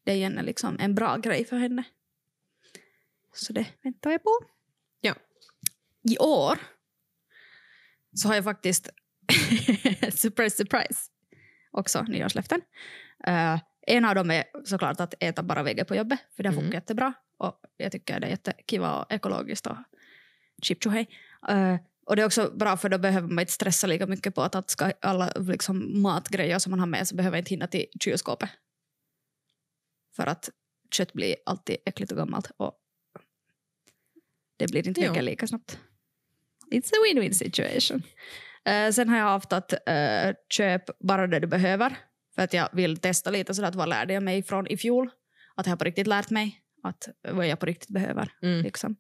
det 0.04 0.12
är 0.12 0.26
en, 0.26 0.46
liksom, 0.46 0.78
en 0.80 0.96
bra 0.96 1.18
grej 1.18 1.46
för 1.46 1.58
henne. 1.58 1.84
Så 3.34 3.54
det 3.54 3.68
väntar 3.84 4.12
jag 4.12 4.24
på. 4.24 4.40
Ja. 5.02 5.16
I 6.10 6.18
år 6.18 6.60
så 8.16 8.28
har 8.28 8.36
jag 8.36 8.44
faktiskt, 8.44 8.90
surprise 10.12 10.58
surprise, 10.58 11.12
också 11.72 12.02
nyårslöften. 12.02 12.62
Uh, 13.28 13.60
en 13.88 14.06
av 14.06 14.16
dem 14.16 14.32
är 14.32 14.44
såklart 14.66 15.00
att 15.00 15.14
äta 15.20 15.44
bara 15.44 15.64
veggie 15.64 15.86
på 15.86 15.96
jobbet, 15.96 16.20
för 16.36 16.44
det 16.44 16.50
har 16.50 16.54
Mm. 16.54 16.64
funkat 16.64 16.74
jättebra. 16.74 17.14
Och 17.38 17.62
jag 17.78 17.92
tycker 17.92 18.20
det 18.20 18.28
är 18.28 18.32
jättekiva 18.32 19.00
och 19.00 19.12
ekologiskt 19.12 19.68
och 19.68 19.78
chip. 20.64 20.86
Uh, 20.86 21.78
och 22.06 22.16
det 22.16 22.22
är 22.22 22.26
också 22.26 22.52
bra 22.56 22.78
för 22.78 22.90
då 22.90 22.98
behöver 22.98 23.28
man 23.28 23.40
inte 23.42 23.52
stressa 23.52 23.88
lika 23.88 24.08
mycket 24.08 24.36
på 24.36 24.42
att, 24.42 24.56
att 24.56 24.70
ska 24.70 24.92
alla 25.02 25.32
liksom, 25.36 26.02
matgrejer 26.02 26.60
som 26.60 26.70
man 26.70 26.80
har 26.80 26.88
med 26.88 27.08
sig 27.08 27.18
behöver 27.18 27.38
inte 27.38 27.50
hinna 27.50 27.68
till 27.68 27.86
kylskåpet. 28.00 28.50
För 30.16 30.28
att 30.28 30.50
kött 30.92 31.14
blir 31.14 31.36
alltid 31.46 31.78
äckligt 31.86 32.12
och 32.12 32.18
gammalt 32.18 32.52
och 32.58 32.74
det 34.58 34.68
blir 34.72 34.88
inte 34.88 35.02
veggie 35.02 35.22
lika 35.22 35.48
snabbt. 35.48 35.80
It's 36.72 36.88
a 36.88 36.98
win-win 37.06 37.32
situation. 37.32 38.04
Eh, 38.66 38.92
sen 38.92 39.10
har 39.10 39.18
jag 39.18 39.26
haft 39.26 39.54
att 39.54 39.74
uh, 39.74 40.34
köp 40.50 41.00
bara 41.00 41.28
det 41.28 41.40
du 41.40 41.48
behöver. 41.48 41.98
För 42.36 42.42
att 42.42 42.54
jag 42.54 42.70
vill 42.74 42.98
testa 42.98 43.30
lite 43.32 43.54
sådär 43.54 43.68
att 43.70 43.76
vad 43.76 43.90
lärde 43.90 44.14
jag 44.14 44.24
mig 44.24 44.44
från 44.44 44.68
i 44.68 44.78
fjol. 44.78 45.10
Att 45.56 45.66
jag 45.66 45.72
har 45.72 45.78
på 45.78 45.86
riktigt 45.86 46.08
lärt 46.08 46.30
mig 46.30 46.62
att 46.84 47.10
vad 47.32 47.48
jag 47.48 47.60
på 47.60 47.66
riktigt 47.66 47.90
behöver. 47.90 48.32
Mm. 48.42 48.64
Liksom. 48.64 48.96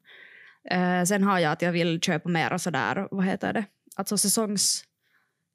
Eh, 0.69 1.03
sen 1.03 1.23
har 1.23 1.39
jag 1.39 1.51
att 1.51 1.61
jag 1.61 1.71
vill 1.71 2.01
köpa 2.01 2.29
mera 2.29 2.59
sådär, 2.59 3.07
vad 3.11 3.25
heter 3.25 3.53
det, 3.53 3.65
alltså 3.95 4.17
säsongs... 4.17 4.83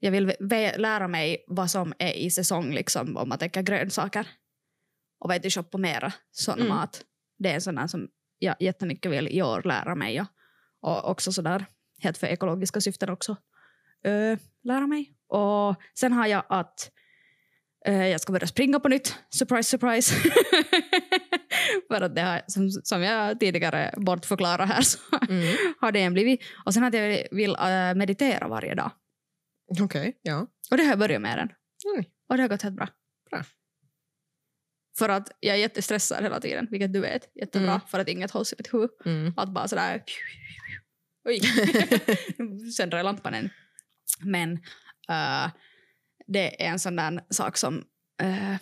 Jag 0.01 0.11
vill 0.11 0.33
lära 0.77 1.09
mig 1.09 1.45
vad 1.47 1.71
som 1.71 1.93
är 1.99 2.13
i 2.13 2.31
säsong 2.31 2.73
liksom, 2.73 3.17
om 3.17 3.29
man 3.29 3.39
tänker 3.39 3.63
grönsaker. 3.63 4.27
Och 5.19 5.31
vet 5.31 5.43
du, 5.43 5.51
shoppa 5.51 5.79
mera 5.79 6.13
sån 6.31 6.55
Mm. 6.59 6.69
mat. 6.69 7.05
Det 7.39 7.51
är 7.51 7.55
en 7.55 7.61
sån 7.61 7.75
där 7.75 7.87
som 7.87 8.09
jag 8.39 8.57
jättemycket 8.61 9.13
vill 9.13 9.29
i 9.29 9.43
år 9.43 9.63
lära 9.65 9.95
mig. 9.95 10.21
Och, 10.21 10.29
och 10.81 11.11
också 11.11 11.33
sådär, 11.33 11.67
helt 12.03 12.19
för 12.19 12.27
ekologiska 12.27 12.81
syften 12.81 13.11
också, 13.11 13.37
eh, 14.05 14.39
lära 14.63 14.87
mig. 14.87 15.13
Och 15.27 15.77
sen 15.95 16.13
har 16.13 16.27
jag 16.27 16.45
att 16.49 16.91
jag 17.85 18.21
ska 18.21 18.33
börja 18.33 18.47
springa 18.47 18.81
på 18.81 18.89
nytt. 18.89 19.19
Surprise, 19.31 19.71
surprise. 19.71 20.15
för 21.89 22.01
att 22.01 22.15
det 22.15 22.21
har, 22.23 22.43
som, 22.47 22.71
som 22.71 23.03
jag 23.03 23.41
tidigare 23.41 23.95
bortförklarade 23.97 24.65
här 24.65 24.83
så 24.83 24.99
Mm. 25.31 25.57
har 25.81 25.93
det 25.93 26.01
en 26.03 26.13
blivit. 26.15 26.41
Och 26.67 26.75
sen 26.75 26.85
att 26.85 26.95
jag 26.95 27.27
vill 27.31 27.51
eh, 27.51 27.95
meditera 27.95 28.49
varje 28.49 28.75
dag. 28.75 28.91
Okej, 29.81 30.19
ja. 30.23 30.47
Och 30.71 30.77
det 30.77 30.83
har 30.83 30.91
jag 30.91 30.99
börjat 30.99 31.23
med 31.23 31.31
redan. 31.35 31.49
Mm. 31.95 32.05
Och 32.29 32.37
det 32.37 32.43
har 32.43 32.49
gått 32.49 32.63
helt 32.63 32.77
bra. 32.77 32.89
Bra. 33.31 33.45
För 34.99 35.09
att 35.09 35.29
jag 35.41 35.57
är 35.57 35.61
jättestressad 35.61 36.23
hela 36.23 36.41
tiden, 36.41 36.67
vilket 36.71 36.93
du 36.93 37.01
vet. 37.01 37.23
Jättebra, 37.35 37.69
Mm. 37.75 37.81
för 37.89 37.99
att 38.01 38.09
inget 38.09 38.31
hålls 38.31 38.53
i 38.53 38.57
mitt 38.59 38.75
huvud. 38.75 38.91
Mm. 39.05 39.33
Att 39.37 39.49
bara 39.49 39.69
sådär... 39.69 40.03
Oj! 41.29 41.41
Sen 42.77 42.91
drar 42.91 43.03
lampan 43.03 43.35
än. 43.35 43.51
Men 44.21 44.53
eh, 45.09 45.51
det 46.29 46.63
är 46.65 46.69
en 46.71 46.79
sån 46.79 46.97
där 46.97 47.21
sak 47.31 47.57
som 47.57 47.85
eh, 48.23 48.57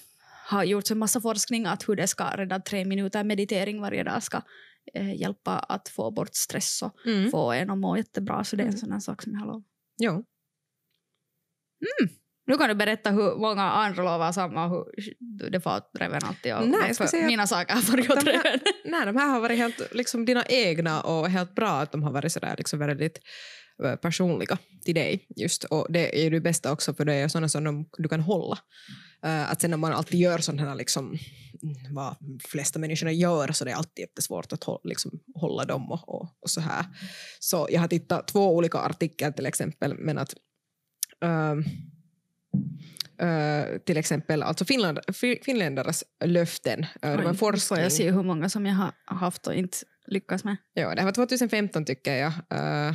har 0.48 0.64
gjorts 0.64 0.90
en 0.90 0.98
massa 0.98 1.20
forskning 1.20 1.66
att 1.66 1.88
hur 1.88 1.96
det 1.96 2.06
ska 2.06 2.24
redan 2.36 2.62
tre 2.62 2.84
minuter 2.84 3.24
meditering 3.24 3.80
varje 3.80 4.02
dag 4.04 4.22
ska 4.22 4.40
eh, 4.94 5.14
hjälpa 5.20 5.58
att 5.58 5.88
få 5.88 6.10
bort 6.10 6.34
stress 6.34 6.82
och 6.82 7.06
Mm. 7.06 7.30
få 7.30 7.52
en 7.52 7.70
att 7.70 7.78
må 7.78 7.96
jättebra. 7.96 8.44
Så 8.44 8.56
det 8.56 8.62
är 8.62 8.64
en 8.64 8.68
Mm. 8.68 8.78
sån 8.80 8.90
där 8.90 8.98
sak 8.98 9.22
som 9.22 9.32
jag 9.32 9.40
har 9.40 9.46
lovat. 9.46 9.64
Ja. 9.96 10.22
Nu 12.46 12.56
kan 12.56 12.68
du 12.68 12.74
berätta 12.74 13.10
hur 13.10 13.36
många 13.38 13.62
andra 13.62 14.02
lovar 14.02 14.32
samma 14.32 14.64
och 14.66 14.86
hur 15.40 15.50
det 15.50 15.60
får 15.60 15.76
åt 15.76 15.90
reven 15.98 16.20
alltid. 16.24 16.54
Och 16.54 16.68
Nej, 16.68 16.80
jag 16.98 17.08
säga- 17.08 17.26
mina 17.26 17.46
saker 17.46 17.74
har 17.74 17.80
farit 17.82 18.10
åt 18.10 18.24
De 18.24 18.30
här- 18.30 18.42
reven. 18.42 18.60
Nej, 18.84 19.06
de 19.06 19.16
här 19.16 19.28
har 19.28 19.40
varit 19.40 19.58
helt 19.58 19.94
liksom, 19.94 20.24
dina 20.24 20.44
egna 20.48 21.00
och 21.00 21.28
helt 21.30 21.54
bra 21.54 21.68
att 21.70 21.92
de 21.92 22.02
har 22.02 22.12
varit 22.12 22.32
sådär 22.32 22.54
liksom, 22.58 22.78
väldigt 22.78 23.18
personliga 24.02 24.58
till 24.84 24.94
dig. 24.94 25.26
Just. 25.36 25.64
Och 25.64 25.86
det 25.90 26.18
är 26.20 26.24
ju 26.24 26.30
det 26.30 26.40
bästa 26.40 26.72
också 26.72 26.94
för 26.94 27.04
det 27.04 27.14
är 27.14 27.28
sådana 27.28 27.48
som 27.48 27.64
de, 27.64 27.88
du 27.98 28.08
kan 28.08 28.20
hålla. 28.20 28.58
Eh, 29.24 29.50
att 29.50 29.60
sen 29.60 29.70
när 29.70 29.76
man 29.76 29.92
alltid 29.92 30.20
gör 30.20 30.38
sådana 30.38 30.68
här, 30.68 30.74
liksom, 30.76 31.04
mm, 31.62 31.94
vad 31.94 32.16
de 32.20 32.38
flesta 32.48 32.78
människorna 32.78 33.12
gör 33.12 33.52
så 33.52 33.64
det 33.64 33.70
är 33.70 33.74
alltid 33.74 34.02
jättesvårt 34.02 34.52
att 34.52 34.64
hålla, 34.64 34.80
liksom, 34.84 35.20
hålla 35.34 35.64
dem 35.64 35.92
och, 35.92 36.08
och, 36.08 36.28
och 36.40 36.50
så 36.50 36.60
här. 36.60 36.84
Så 37.40 37.68
jag 37.70 37.80
har 37.80 37.88
tittat 37.88 38.28
två 38.28 38.56
olika 38.56 38.78
artiklar 38.78 39.30
till 39.30 39.46
exempel 39.46 39.94
men 39.98 40.18
att 40.18 40.34
ehm, 41.24 41.64
eh, 43.18 43.78
till 43.78 43.96
exempel 43.96 44.42
alltså 44.42 44.64
Finland, 44.64 44.98
fi- 45.12 45.40
finländares 45.42 46.04
löften. 46.24 46.86
Uh, 47.04 47.16
det 47.16 47.22
var 47.24 47.34
forskning. 47.34 47.80
jag 47.80 47.92
se 47.92 48.10
hur 48.10 48.22
många 48.22 48.48
som 48.48 48.66
jag 48.66 48.74
har 48.74 48.92
haft 49.04 49.46
och 49.46 49.54
inte 49.54 49.76
lyckats 50.06 50.44
med. 50.44 50.56
Ja, 50.72 50.94
det 50.94 51.00
här 51.00 51.04
var 51.04 51.12
2015 51.12 51.84
tycker 51.84 52.14
jag. 52.14 52.32
Eh, 52.50 52.94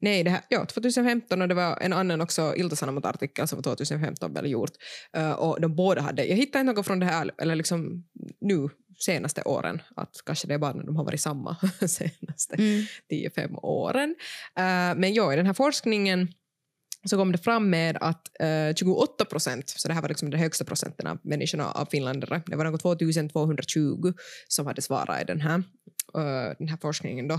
nej, 0.00 0.24
det 0.24 0.30
här, 0.30 0.40
ja, 0.48 0.66
2015 0.66 1.42
och 1.42 1.48
det 1.48 1.54
var 1.54 1.78
en 1.80 1.92
annan 1.92 2.20
också 2.20 2.54
Ilta-Sanomat-artikel 2.56 3.48
som 3.48 3.56
var 3.56 3.62
2015 3.62 4.32
väl 4.32 4.50
gjort. 4.50 4.72
Eh, 5.16 5.32
och 5.32 5.60
de 5.60 5.76
båda 5.76 6.00
hade, 6.00 6.24
jag 6.24 6.36
hittade 6.36 6.60
inte 6.60 6.72
något 6.72 6.86
från 6.86 7.00
det 7.00 7.06
här, 7.06 7.30
eller 7.38 7.54
liksom 7.54 8.04
nu 8.40 8.68
senaste 8.98 9.42
åren, 9.42 9.82
att 9.96 10.16
kanske 10.26 10.46
det 10.46 10.54
är 10.54 10.58
bara 10.58 10.72
när 10.72 10.84
de 10.84 10.96
har 10.96 11.04
varit 11.04 11.20
samma 11.20 11.56
senaste 11.80 12.54
Mm. 12.58 12.84
10-5 13.12 13.58
åren. 13.62 14.14
Eh, 14.56 14.94
men 14.96 15.14
ja, 15.14 15.32
i 15.32 15.36
den 15.36 15.46
här 15.46 15.52
forskningen 15.52 16.28
så 17.04 17.16
kom 17.16 17.32
det 17.32 17.38
fram 17.38 17.70
med 17.70 17.96
att 18.00 18.40
eh, 18.40 18.74
28 18.74 19.24
procent, 19.24 19.68
så 19.68 19.88
det 19.88 19.94
här 19.94 20.02
var 20.02 20.08
liksom 20.08 20.30
den 20.30 20.40
högsta 20.40 20.64
procenten 20.64 21.06
av 21.06 21.18
människorna 21.22 21.70
av 21.70 21.86
finländare, 21.86 22.42
det 22.46 22.56
var 22.56 22.64
något 22.64 22.82
2220 22.82 24.12
som 24.48 24.66
hade 24.66 24.82
svarat 24.82 25.22
i 25.22 25.24
den 25.24 25.40
här, 25.40 25.62
den 26.58 26.68
här 26.68 26.76
forskningen 26.82 27.28
då, 27.28 27.38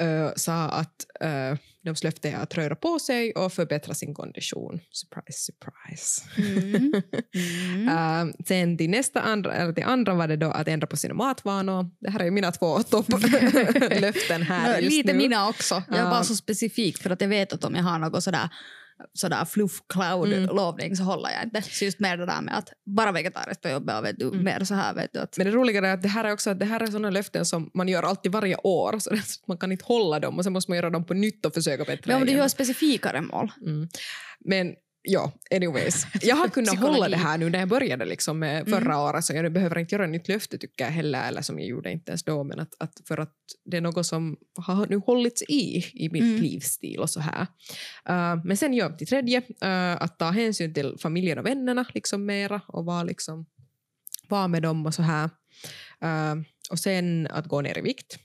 eh, 0.00 0.30
sa 0.36 0.54
att 0.54 1.06
uh, 1.24 1.58
deras 1.82 2.04
löfte 2.04 2.28
är 2.30 2.36
att 2.36 2.54
röra 2.54 2.76
på 2.76 2.98
sig 2.98 3.32
och 3.32 3.52
förbättra 3.52 3.94
sin 3.94 4.14
kondition. 4.14 4.80
Surprise, 4.90 5.38
surprise. 5.38 6.22
Mm. 6.36 7.02
Mm. 7.34 7.88
Eh, 7.88 8.34
sen 8.46 8.78
till 8.78 8.90
nästa 8.90 9.20
andra, 9.20 9.54
eller 9.54 9.72
till 9.72 9.84
andra 9.84 10.14
var 10.14 10.28
det 10.28 10.36
då 10.36 10.50
att 10.50 10.68
ändra 10.68 10.86
på 10.86 10.96
sina 10.96 11.14
matvanor. 11.14 11.90
Det 12.00 12.10
här 12.10 12.20
är 12.20 12.24
ju 12.24 12.30
mina 12.30 12.52
två 12.52 12.82
topplöften 12.82 14.42
här 14.48 14.78
just 14.80 14.96
Lite 14.96 15.12
nu. 15.12 15.18
mina 15.18 15.48
också. 15.48 15.82
Jag 15.88 15.98
är 15.98 16.10
bara 16.10 16.24
så 16.24 16.36
specifik 16.36 16.98
för 16.98 17.10
att 17.10 17.20
jag 17.20 17.28
vet 17.28 17.52
att 17.52 17.64
om 17.64 17.74
jag 17.74 17.82
har 17.82 17.98
något 17.98 18.24
sådär 18.24 18.48
sådär 19.14 19.44
fluff 19.44 19.72
cloud 19.88 20.32
Mm. 20.32 20.96
så 20.96 21.02
håller 21.02 21.30
jag 21.30 21.42
inte. 21.44 21.62
Så 21.62 21.84
just 21.84 22.00
mer 22.00 22.16
det 22.16 22.26
där 22.26 22.40
med 22.42 22.58
att 22.58 22.68
bara 22.96 23.12
vegetariskt 23.12 23.62
på 23.62 23.68
jobbet 23.68 23.98
och 23.98 24.04
vet 24.04 24.18
du, 24.18 24.26
Mm. 24.28 24.44
mer 24.44 24.64
så 24.64 24.74
här 24.74 24.94
vet 24.94 25.12
du 25.12 25.18
att 25.18 25.36
Men 25.38 25.46
det 25.46 25.52
roliga 25.52 25.78
är 25.88 25.94
att 25.94 26.02
det 26.02 26.08
här 26.08 26.24
är 26.24 26.32
också 26.32 26.54
det 26.54 26.64
här 26.64 26.80
är 26.80 26.86
sådana 26.86 27.10
löften 27.10 27.44
som 27.44 27.70
man 27.74 27.88
gör 27.88 28.02
alltid 28.02 28.32
varje 28.32 28.56
år 28.56 28.98
så 28.98 29.10
man 29.48 29.58
kan 29.58 29.72
inte 29.72 29.84
hålla 29.84 30.20
dem 30.20 30.38
och 30.38 30.44
sen 30.44 30.52
måste 30.52 30.70
man 30.70 30.76
göra 30.76 30.90
dem 30.90 31.04
på 31.06 31.14
nytt 31.14 31.46
och 31.46 31.54
försöka 31.54 31.84
bättra 31.84 32.12
men 32.12 32.22
om 32.22 32.26
du 32.26 32.32
gör 32.32 32.48
specifikare 32.48 33.20
mål. 33.20 33.52
Mm. 33.66 33.88
Men 34.44 34.74
ja, 35.08 35.32
anyways. 35.50 36.06
Jag 36.22 36.36
har 36.36 36.48
kunnat 36.58 36.78
hålla 36.78 37.08
det 37.08 37.16
här 37.16 37.38
nu 37.38 37.50
när 37.50 37.58
jag 37.58 37.68
började 37.68 38.04
liksom 38.04 38.38
med 38.38 38.64
förra 38.68 38.78
Mm. 38.94 38.98
året 38.98 39.24
så 39.24 39.32
jag 39.32 39.52
behöver 39.52 39.78
inte 39.78 39.94
göra 39.94 40.06
nytt 40.06 40.28
löfte 40.28 40.58
tycker 40.58 40.84
jag 40.84 40.92
heller 40.92 41.28
eller 41.28 41.42
som 41.42 41.58
jag 41.58 41.68
gjorde 41.68 41.90
inte 41.92 42.10
ens 42.10 42.22
då 42.24 42.44
men 42.44 42.60
att, 42.60 42.74
att 42.78 42.92
för 43.08 43.18
att 43.18 43.34
det 43.64 43.76
är 43.76 43.80
något 43.80 44.06
som 44.06 44.36
har 44.58 44.86
nu 44.86 44.96
hållits 44.96 45.42
i 45.42 45.84
i 45.94 46.08
min 46.12 46.22
Mm. 46.22 46.42
livsstil 46.42 46.98
och 47.00 47.10
så 47.10 47.20
här. 47.20 47.40
Uh, 48.10 48.44
men 48.44 48.56
sen 48.56 48.74
ja, 48.74 48.96
till 48.96 49.06
tredje 49.06 49.38
uh, 49.38 50.02
att 50.02 50.18
ta 50.18 50.30
hänsyn 50.30 50.74
till 50.74 50.96
familjen 50.98 51.38
och 51.38 51.46
vännerna 51.46 51.84
liksom 51.94 52.26
mera 52.26 52.60
och 52.68 52.84
vara 52.84 53.02
liksom 53.02 53.46
vara 54.28 54.48
med 54.48 54.62
dem 54.62 54.86
och 54.86 54.94
så 54.94 55.02
här. 55.02 55.30
Uh, 56.04 56.42
och 56.70 56.78
sen 56.78 57.26
att 57.30 57.46
gå 57.46 57.60
ner 57.60 57.78
i 57.78 57.80
vikt. 57.80 58.18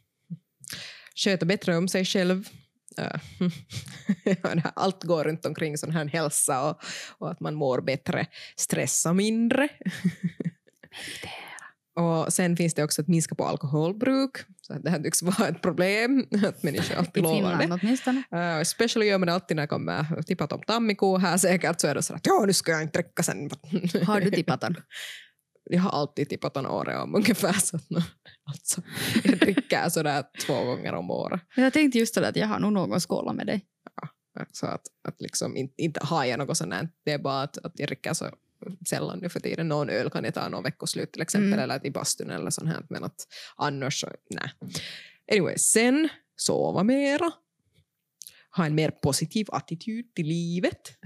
Sköta 1.16 1.46
bättre 1.46 1.78
om 1.78 1.88
sig 1.88 2.06
själv. 2.06 2.50
Här- 2.98 4.72
allt 4.76 5.04
går 5.04 5.24
runt 5.24 5.46
omkring 5.46 5.78
sån 5.78 5.92
här 5.92 6.06
hälsa 6.06 6.70
och, 6.70 6.82
och 7.18 7.32
att 7.32 7.40
man 7.40 7.56
mår 7.56 7.82
bättre, 7.82 8.28
stressa 8.56 9.14
mindre. 9.14 9.70
och 11.96 12.34
sen 12.34 12.58
finns 12.58 12.74
det 12.74 12.84
också 12.84 13.02
att 13.02 13.08
minska 13.08 13.36
på 13.36 13.46
alkoholbruk. 13.46 14.38
Så 14.62 14.74
det 14.74 14.90
här 14.90 15.00
tycks 15.00 15.22
vara 15.24 15.48
ett 15.48 15.62
problem, 15.62 16.28
att 16.48 16.64
människor 16.64 16.96
I 16.96 17.00
alltid 17.00 17.24
lovar 17.24 17.52
det. 17.52 17.60
Finland 17.60 17.82
åtminstone. 17.84 18.24
Uh, 18.34 18.62
especially 18.62 19.06
gör 19.06 19.18
man 19.18 19.28
det 19.28 19.34
alltid 19.34 19.56
när 19.56 19.64
det 19.64 19.68
kommer 19.68 20.22
tippat 20.22 20.52
om 20.52 20.62
tammiko 20.62 21.18
här 21.18 21.38
säkert 21.38 21.82
så 21.82 21.88
är 21.88 21.96
det 21.96 22.04
så 22.04 22.14
att 22.14 22.26
ja 22.28 22.44
nu 22.48 22.54
ska 22.54 22.72
jag 22.72 22.82
inte 22.82 23.02
dricka 23.02 23.24
sen. 23.24 23.50
Har 24.08 24.22
du 24.22 24.32
tippat 24.32 24.62
den? 24.62 24.76
Jag 25.66 25.82
har 25.82 25.90
alltid 25.90 26.30
tippat 26.30 26.58
en 26.58 26.66
året 26.66 27.04
om 27.04 27.16
ungefär 27.16 27.54
så 27.60 27.78
att 27.78 27.84
alltså, 28.44 28.82
jag 29.24 29.40
dricker 29.40 29.90
sådär 29.90 30.24
två 30.46 30.64
gånger 30.66 30.94
om 30.94 31.12
året. 31.12 31.42
Jag 31.56 31.74
tänkte 31.74 32.00
just 32.00 32.16
det 32.16 32.28
att 32.28 32.36
jag 32.36 32.48
har 32.48 32.60
nog 32.60 32.74
någon 32.74 33.00
skåla 33.00 33.34
med 33.34 33.48
dig. 33.48 33.66
Så 34.52 34.66
att, 34.66 34.82
att 35.08 35.22
liksom 35.22 35.58
inte, 35.58 35.74
inte 35.82 36.00
har 36.04 36.26
jag 36.26 36.40
något 36.40 36.58
sånt 36.58 36.74
det 37.06 37.12
är 37.12 37.20
bara 37.20 37.42
att, 37.42 37.58
att 37.58 37.80
jag 37.80 37.88
dricker 37.88 38.14
så 38.14 38.30
sällan 38.90 39.20
nu 39.20 39.30
för 39.30 39.40
tiden. 39.40 39.68
Någon 39.68 39.90
öl 39.90 40.10
kan 40.10 40.24
jag 40.24 40.34
ta 40.34 40.50
någon 40.50 40.64
veckoslut 40.64 41.12
till 41.12 41.22
exempel 41.22 41.54
Mm. 41.54 41.64
eller 41.64 41.80
till 41.80 41.92
bastun 41.92 42.30
eller 42.30 42.50
sånt 42.50 42.70
här 42.70 42.86
men 42.90 43.04
att 43.04 43.28
annars 43.56 44.02
så 44.02 44.08
nej. 44.30 44.52
Anyway, 45.32 45.58
sen 45.58 46.10
sova 46.36 46.84
mera. 46.84 47.32
Ha 48.56 48.66
en 48.66 48.76
mer 48.76 48.92
positiv 48.92 49.48
attityd 49.52 50.16
till 50.16 50.28
livet. 50.28 50.98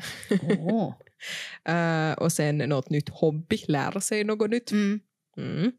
Åh. 0.60 0.94
Eh, 1.70 2.12
och 2.12 2.32
sen 2.32 2.58
något 2.58 2.90
nytt 2.90 3.10
hobby, 3.10 3.58
lära 3.68 4.02
sig 4.02 4.24
något 4.24 4.50
nytt. 4.50 4.72
Mm. 4.72 5.00
Mm. 5.38 5.72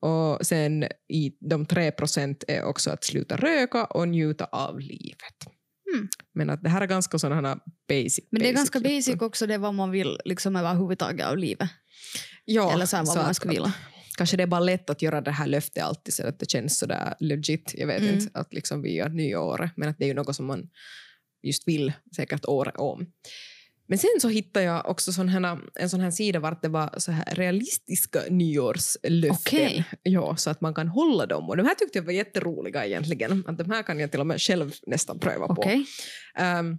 Och 0.00 0.46
sen 0.46 0.84
i 1.08 1.32
de 1.40 1.66
tre 1.66 1.90
procent 1.92 2.44
är 2.48 2.64
också 2.64 2.90
att 2.90 3.04
sluta 3.04 3.36
röka 3.36 3.84
och 3.84 4.08
njuta 4.08 4.44
av 4.44 4.80
livet. 4.80 5.46
Mm. 5.94 6.08
Men 6.34 6.50
att 6.50 6.62
det 6.62 6.68
här 6.68 6.80
är 6.80 6.86
ganska 6.86 7.18
sådana 7.18 7.58
basic. 7.88 8.28
Men 8.30 8.42
det 8.42 8.48
är 8.48 8.52
ganska 8.52 8.80
basic 8.80 9.20
också 9.20 9.46
det 9.46 9.58
vad 9.58 9.74
man 9.74 9.90
vill 9.90 10.18
liksom 10.24 10.56
överhuvudtaget 10.56 11.26
av 11.26 11.38
livet. 11.38 11.68
Ja, 12.44 12.72
Eller 12.72 12.86
så 12.86 12.96
här, 12.96 13.04
vad 13.04 13.14
så 13.14 13.22
man 13.22 13.34
skulle 13.34 13.54
vilja. 13.54 13.72
Kanske 14.16 14.36
det 14.36 14.42
är 14.42 14.46
bara 14.46 14.60
lätt 14.60 14.90
att 14.90 15.02
göra 15.02 15.20
det 15.20 15.30
här 15.30 15.46
löftet 15.46 15.82
alltid 15.82 16.14
så 16.14 16.26
att 16.26 16.38
det 16.38 16.50
känns 16.50 16.78
sådär 16.78 17.14
legit. 17.20 17.74
Jag 17.76 17.86
vet 17.86 18.00
Mm. 18.00 18.14
inte, 18.14 18.38
att 18.38 18.52
liksom 18.52 18.82
vi 18.82 18.94
gör 18.94 19.08
nyåret. 19.08 19.72
Men 19.76 19.88
att 19.88 19.98
det 19.98 20.04
är 20.04 20.08
ju 20.08 20.14
något 20.14 20.36
som 20.36 20.46
man 20.46 20.68
just 21.42 21.68
vill 21.68 21.92
säkert 22.16 22.44
året 22.44 22.76
om. 22.76 23.06
Men 23.86 23.98
sen 23.98 24.10
så 24.20 24.28
hittade 24.28 24.64
jag 24.64 24.88
också 24.88 25.12
sån 25.12 25.28
här, 25.28 25.58
en 25.74 25.90
sån 25.90 26.00
här 26.00 26.10
sida 26.10 26.40
vart 26.40 26.62
det 26.62 26.68
var 26.68 26.94
så 26.98 27.12
här 27.12 27.24
realistiska 27.34 28.20
nyårslöften. 28.30 29.30
Okej. 29.30 29.84
Ja, 30.02 30.36
så 30.36 30.50
att 30.50 30.60
man 30.60 30.74
kan 30.74 30.88
hålla 30.88 31.26
dem. 31.26 31.48
Och 31.48 31.56
de 31.56 31.66
här 31.66 31.74
tyckte 31.74 31.98
jag 31.98 32.04
var 32.04 32.12
jätteroliga 32.12 32.86
egentligen. 32.86 33.44
Att 33.46 33.58
de 33.58 33.70
här 33.70 33.82
kan 33.82 33.98
jag 33.98 34.10
till 34.10 34.20
och 34.20 34.26
med 34.26 34.40
själv 34.40 34.72
nästan 34.86 35.18
pröva 35.18 35.46
på. 35.46 35.62
Okej. 35.62 35.86
Ehm, 36.36 36.78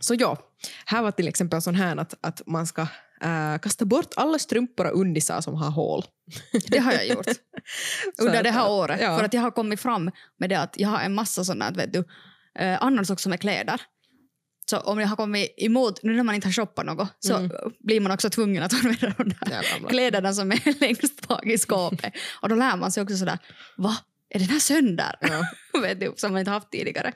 så 0.00 0.14
ja, 0.14 0.38
här 0.84 1.02
var 1.02 1.10
till 1.10 1.28
exempel 1.28 1.62
sån 1.62 1.74
här 1.74 1.96
att, 1.96 2.14
att 2.20 2.42
man 2.46 2.66
ska 2.66 2.82
eh, 3.22 3.58
kasta 3.62 3.84
bort 3.84 4.12
alla 4.16 4.38
strumpor 4.38 4.86
och 4.86 5.00
undisar 5.00 5.40
som 5.40 5.54
har 5.54 5.70
hål. 5.70 6.04
Det 6.68 6.78
har 6.78 6.92
jag 6.92 7.06
gjort. 7.06 7.26
under 8.18 8.42
det 8.42 8.50
här 8.50 8.70
året. 8.70 9.00
ja. 9.00 9.18
För 9.18 9.24
att 9.24 9.34
jag 9.34 9.40
har 9.40 9.50
kommit 9.50 9.80
fram 9.80 10.10
med 10.38 10.50
det 10.50 10.60
att 10.60 10.74
jag 10.78 10.88
har 10.88 11.00
en 11.00 11.14
massa 11.14 11.44
sådana, 11.44 11.70
vet 11.70 11.92
du, 11.92 12.04
eh, 12.58 12.82
annars 12.82 13.10
också 13.10 13.28
med 13.28 13.40
kläder. 13.40 13.80
Så 14.70 14.78
om 14.78 15.00
jag 15.00 15.08
har 15.08 15.16
kommit 15.16 15.54
emot, 15.56 16.02
nu 16.02 16.16
när 16.16 16.22
man 16.22 16.34
inte 16.34 16.46
har 16.48 16.52
shoppat 16.52 16.86
något, 16.86 17.08
så 17.20 17.36
Mm. 17.36 17.50
blir 17.80 18.00
man 18.00 18.12
också 18.12 18.30
tvungen 18.30 18.62
att 18.62 18.74
använda 18.74 19.14
de 19.18 19.28
där 19.28 19.88
kläderna 19.88 20.32
som 20.32 20.52
är 20.52 20.80
längst 20.80 21.28
bak 21.28 21.46
i 21.46 21.58
skåpet. 21.58 22.12
Och 22.42 22.48
då 22.48 22.54
lär 22.54 22.76
man 22.76 22.92
sig 22.92 23.02
också 23.02 23.16
sådär, 23.16 23.38
va? 23.76 23.96
Är 24.30 24.38
den 24.38 24.48
här 24.48 24.58
sönder? 24.58 25.14
Ja. 25.20 25.46
vet 25.80 26.00
du, 26.00 26.12
som 26.16 26.32
man 26.32 26.38
inte 26.38 26.50
haft 26.50 26.70
tidigare. 26.72 27.12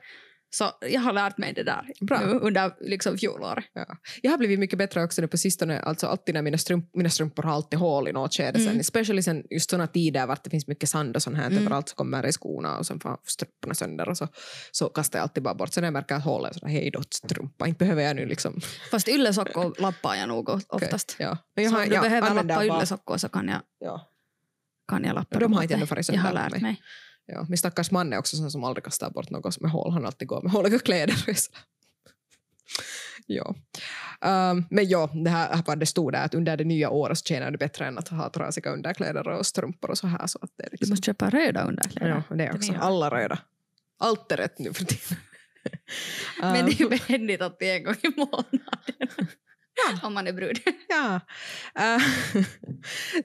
Så 0.53 0.71
jag 0.81 1.01
har 1.01 1.13
lärt 1.13 1.39
mig 1.39 1.53
det 1.53 1.63
där 1.63 1.87
Bra. 2.01 2.21
nu 2.21 2.27
under 2.33 2.73
liksom 2.81 3.19
fjolåret. 3.19 3.65
Ja. 3.73 3.87
Jag 4.23 4.31
har 4.31 4.39
blivit 4.39 4.59
mycket 4.59 4.79
bättre 4.79 5.05
också 5.05 5.21
nu 5.23 5.29
på 5.29 5.37
sistone. 5.37 5.81
Alltså 5.81 6.07
alltid 6.07 6.35
när 6.35 6.43
mina, 6.43 6.59
strump, 6.59 6.91
mina 6.95 7.11
strumpor 7.11 7.43
har 7.43 7.53
alltid 7.53 7.79
hål 7.79 8.09
i 8.09 8.13
något 8.13 8.35
skede. 8.35 8.59
Mm. 8.59 8.67
Sen, 8.73 8.81
especially 8.81 9.23
sen 9.23 9.45
just 9.51 9.71
såna 9.71 9.87
tider 9.87 10.27
vart 10.27 10.45
det 10.45 10.51
finns 10.51 10.67
mycket 10.67 10.89
sand 10.89 11.17
och 11.17 11.23
sånt 11.23 11.37
här 11.37 11.47
Mm. 11.47 11.59
överallt 11.59 11.89
så 11.89 11.95
kommer 11.95 12.27
i 12.27 12.33
skorna 12.33 12.79
och 12.79 12.87
sen 12.87 13.01
får 13.01 13.19
strumporna 13.25 13.75
sönder 13.75 14.09
och 14.09 14.17
så, 14.17 14.29
så 14.73 14.89
kastar 14.89 15.19
jag 15.19 15.23
alltid 15.23 15.43
bara 15.43 15.55
bort. 15.55 15.73
Sen 15.73 15.83
när 15.83 15.87
jag 15.87 15.93
märker 15.93 16.15
att 16.15 16.25
hålet 16.25 16.63
är 16.63 16.69
hej 16.69 16.91
då 16.91 17.03
strumpa, 17.11 17.67
inte 17.67 17.79
behöver 17.79 18.03
jag 18.03 18.17
nu 18.17 18.27
liksom. 18.27 18.61
Fast 18.91 19.09
yllesockor 19.09 19.75
lappar 19.81 20.15
jag 20.15 20.29
nog 20.29 20.49
oftast. 20.69 21.17
Ja. 21.19 21.39
Men 21.55 21.65
jag 21.65 21.71
så 21.73 21.77
har, 21.79 21.83
om 21.85 21.89
du 21.89 21.95
jag 21.95 22.03
behöver 22.05 22.35
lappa 22.35 22.43
bara- 22.45 22.65
yllesockor 22.65 23.17
så 23.17 23.29
kan 23.29 23.49
jag, 23.49 23.61
Ja. 23.81 24.07
kan 24.89 25.05
jag 25.05 25.15
lappa 25.15 25.39
De 25.39 25.53
har 25.53 25.63
inte 25.63 25.75
ännu 25.75 25.87
farit 25.87 26.09
Jag 26.09 26.17
har 26.19 26.23
sönder 26.29 26.43
lärt 26.43 26.53
mig. 26.53 26.63
mig. 26.63 26.81
Ja, 27.27 27.47
min 27.49 27.59
stackars 27.59 27.91
man 27.91 28.13
är 28.13 28.19
också 28.19 28.37
sån 28.37 28.51
som 28.51 28.65
aldrig 28.65 28.85
kastar 28.85 29.11
bort 29.11 29.31
något 29.31 29.61
med 29.61 29.71
hål. 29.71 29.93
Han 29.93 30.07
alltid 30.07 30.29
går 30.29 30.43
med 30.43 30.53
håliga 30.53 30.79
kläder. 30.79 31.15
ja. 33.27 33.55
Um, 34.25 34.67
men 34.71 34.89
ja, 34.89 35.11
det 35.25 35.31
här, 35.31 35.63
här 35.67 35.77
det 35.77 35.87
stod 35.87 36.13
där 36.13 36.25
att 36.25 36.35
under 36.35 36.57
det 36.57 36.65
nya 36.65 36.91
året 36.91 37.19
så 37.19 37.25
tjänar 37.25 37.51
det 37.51 37.59
bättre 37.59 37.87
än 37.87 37.99
att 37.99 38.09
ha 38.09 38.31
trasiga 38.31 38.71
underkläder 38.71 39.29
och 39.29 39.47
strumpor 39.47 39.91
och 39.91 39.99
så 39.99 40.07
här. 40.07 40.27
Så 40.27 40.39
att 40.43 40.51
det 40.57 40.63
är 40.63 40.71
Du 40.71 40.77
liksom, 40.77 40.91
måste 40.93 41.07
köpa 41.07 41.31
röda 41.31 41.65
underkläder. 41.65 42.25
ja, 42.29 42.37
det 42.37 42.53
också. 42.53 42.73
nya. 42.73 42.81
Alla 42.81 43.11
röda. 43.11 43.39
Allt 43.99 44.33
är 44.33 44.37
rätt 44.37 44.59
nu 44.59 44.73
för 44.73 44.85
tiden. 44.85 45.19
Men 46.41 46.53
det 46.53 46.59
är 46.59 46.63
Um, 46.63 46.69
ju 46.79 46.89
behändigt 46.89 47.43
att 47.43 47.59
det 47.59 47.71
är 47.71 47.77
en 47.77 47.85
gång 47.85 47.95
i 48.03 48.09
månaden. 48.17 48.61
Om 50.03 50.15
man 50.15 50.27
är 50.27 50.33
brud. 50.33 50.59
Ja. 50.93 51.21
Äh, 51.79 52.03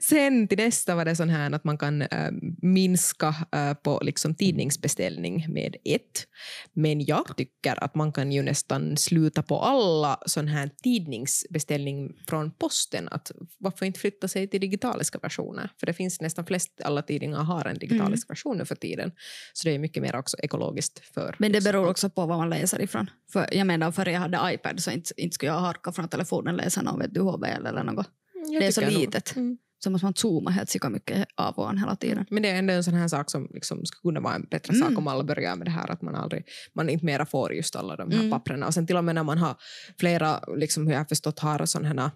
sen 0.00 0.48
till 0.48 0.58
nästa 0.58 0.94
var 0.94 1.04
det 1.04 1.16
sån 1.16 1.28
här 1.28 1.52
att 1.54 1.64
man 1.64 1.78
kan 1.78 2.02
äh, 2.02 2.30
minska 2.62 3.34
äh, 3.52 3.74
på 3.74 4.00
liksom 4.02 4.34
tidningsbeställning 4.34 5.46
med 5.48 5.76
ett. 5.84 6.26
Men 6.72 7.04
jag 7.04 7.36
tycker 7.36 7.84
att 7.84 7.94
man 7.94 8.12
kan 8.12 8.32
ju 8.32 8.42
nästan 8.42 8.96
sluta 8.96 9.42
på 9.42 9.60
alla 9.60 10.18
sån 10.26 10.48
här 10.48 10.70
tidningsbeställning 10.82 12.12
från 12.28 12.50
posten. 12.50 13.08
Att 13.10 13.30
varför 13.58 13.86
inte 13.86 14.00
flytta 14.00 14.28
sig 14.28 14.48
till 14.48 14.60
digitaliska 14.60 15.18
versioner? 15.18 15.70
För 15.80 15.86
det 15.86 15.94
finns 15.94 16.20
nästan 16.20 16.46
flest, 16.46 16.80
alla 16.84 17.02
tidningar 17.02 17.42
har 17.42 17.64
en 17.64 17.78
digitalisk 17.78 18.30
version 18.30 18.58
nu 18.58 18.64
för 18.64 18.74
tiden. 18.74 19.12
Så 19.52 19.68
det 19.68 19.74
är 19.74 19.78
mycket 19.78 20.02
mer 20.02 20.16
också 20.16 20.36
ekologiskt 20.42 21.14
för... 21.14 21.36
Men 21.38 21.52
det 21.52 21.64
beror 21.64 21.88
också 21.88 22.10
på 22.10 22.26
vad 22.26 22.38
man 22.38 22.50
läser 22.50 22.82
ifrån. 22.82 23.10
För 23.32 23.54
jag 23.54 23.66
menar, 23.66 23.92
före 23.92 24.12
jag 24.12 24.20
hade 24.20 24.54
iPad 24.54 24.82
så 24.82 24.90
inte, 24.90 25.12
inte 25.16 25.34
skulle 25.34 25.52
jag 25.52 25.60
harka 25.60 25.92
från 25.92 26.08
telefonen 26.08 26.35
och 26.36 26.54
läsa 26.54 26.82
någon 26.82 26.98
vet 26.98 27.14
du, 27.14 27.20
HBL 27.20 27.66
eller 27.66 27.84
något. 27.84 28.10
Jag 28.50 28.62
det 28.62 28.66
är 28.66 28.70
så 28.72 28.80
litet. 28.90 29.36
Mm. 29.36 29.58
Så 29.78 29.90
måste 29.90 30.04
man 30.06 30.14
zooma 30.14 30.50
helt 30.50 30.68
sika 30.70 30.88
mycket 30.90 31.28
av 31.34 31.54
och 31.54 31.68
an 31.68 31.78
hela 31.78 31.96
tiden. 31.96 32.26
Men 32.30 32.42
det 32.42 32.48
är 32.50 32.58
ändå 32.58 32.72
en 32.72 32.84
sån 32.84 32.94
här 32.94 33.08
sak 33.08 33.30
som 33.30 33.48
liksom 33.54 33.86
skulle 33.86 34.10
kunna 34.10 34.20
vara 34.20 34.34
en 34.34 34.46
bättre 34.50 34.74
Mm. 34.74 34.88
sak 34.88 34.98
om 34.98 35.08
alla 35.08 35.24
börjar 35.24 35.56
med 35.56 35.66
det 35.66 35.70
här 35.70 35.90
att 35.90 36.02
man 36.02 36.14
aldrig, 36.14 36.44
man 36.74 36.88
inte 36.88 37.04
mera 37.04 37.26
får 37.26 37.54
just 37.54 37.76
alla 37.76 37.96
de 37.96 38.10
här 38.10 38.18
Mm. 38.18 38.30
papperna. 38.30 38.66
Och 38.66 38.74
sen 38.74 38.86
till 38.86 38.96
och 38.96 39.04
med 39.04 39.14
när 39.14 39.22
man 39.24 39.38
har 39.38 39.56
flera, 39.98 40.40
liksom 40.56 40.86
hur 40.86 40.92
jag 40.92 41.00
har 41.00 41.04
förstått 41.04 41.38
har 41.38 41.66
sådana 41.66 42.12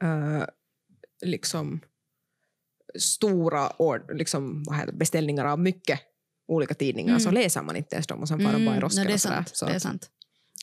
här 0.00 0.38
uh, 0.38 0.44
liksom 1.24 1.80
stora 2.98 3.68
or, 3.78 4.14
liksom, 4.14 4.62
vad 4.66 4.76
heter, 4.76 4.92
beställningar 4.92 5.44
av 5.44 5.58
mycket 5.60 6.00
olika 6.48 6.74
tidningar 6.74 7.08
Mm. 7.10 7.20
så 7.20 7.30
läser 7.30 7.62
man 7.62 7.76
inte 7.76 7.94
ens 7.96 8.06
dem 8.06 8.20
och 8.20 8.28
sen 8.28 8.38
får 8.40 8.52
de 8.52 8.64
bara 8.64 8.76
i 8.76 8.80
rosken. 8.80 9.04
nej, 9.04 9.06
det 9.06 9.12
är 9.12 9.14
och 9.14 9.20
sant. 9.20 9.50
Så 9.56 9.64
det 9.66 9.72
är 9.72 9.76
att- 9.76 9.82
sant. 9.82 10.10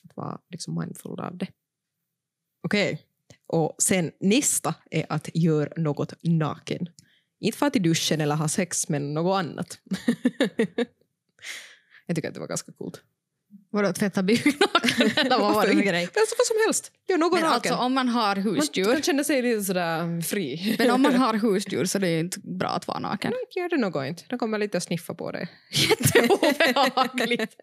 att 0.10 0.16
vara 0.18 0.40
liksom 0.50 0.80
mindful 0.80 1.20
av 1.20 1.38
det. 1.38 1.48
Okej. 2.66 3.02
Och 3.48 3.76
sen 3.80 4.12
nästa 4.20 4.76
är 4.92 5.06
att 5.10 5.30
göra 5.34 5.74
något 5.78 6.14
naken. 6.22 6.90
Inte 7.40 7.58
för 7.58 7.66
att 7.66 7.76
i 7.76 7.80
duschen 7.80 8.22
eller 8.22 8.36
ha 8.36 8.48
sex, 8.48 8.90
men 8.90 9.14
något 9.14 9.40
annat. 9.40 9.80
jag 12.06 12.16
tycker 12.16 12.28
att 12.28 12.34
det 12.34 12.40
var 12.40 12.48
ganska 12.48 12.72
coolt. 12.72 13.02
Vadå, 13.76 13.94
tvätta 13.94 14.24
byggnaken? 14.24 15.12
Eller 15.18 15.40
vad 15.40 15.54
var 15.54 15.68
det 15.68 15.74
för 15.74 15.82
grej? 15.82 16.04
Alltså 16.04 16.36
vad 16.38 16.48
som 16.48 16.58
helst. 16.66 16.92
Gör 17.08 17.18
något 17.18 17.34
Men 17.34 17.42
naken. 17.42 17.56
alltså 17.56 17.74
om 17.74 17.94
man 17.94 18.08
har 18.08 18.36
man, 18.36 18.44
husdjur, 18.44 18.86
man 18.88 19.02
känner 19.02 19.24
sig 19.24 19.42
lite 19.42 19.64
sådär 19.64 20.22
fri. 20.22 20.76
men 20.80 20.92
om 20.92 21.02
man 21.02 21.16
har 21.24 21.34
husdjur 21.34 21.86
så 21.86 22.00
det 22.00 22.08
är 22.08 22.12
ju 22.12 22.20
inte 22.20 22.40
bra 22.40 22.70
att 22.70 22.88
vara 22.88 23.00
naken. 23.00 23.32
Nej, 23.32 23.64
Gör 23.64 23.70
det 23.70 23.78
något 23.78 24.08
inte. 24.08 24.24
De 24.30 24.40
kommer 24.40 24.58
lite 24.58 24.78
att 24.78 24.84
sniffa 24.84 25.14
på 25.14 25.32
dig. 25.32 25.48
Jätteobehagligt. 25.72 27.56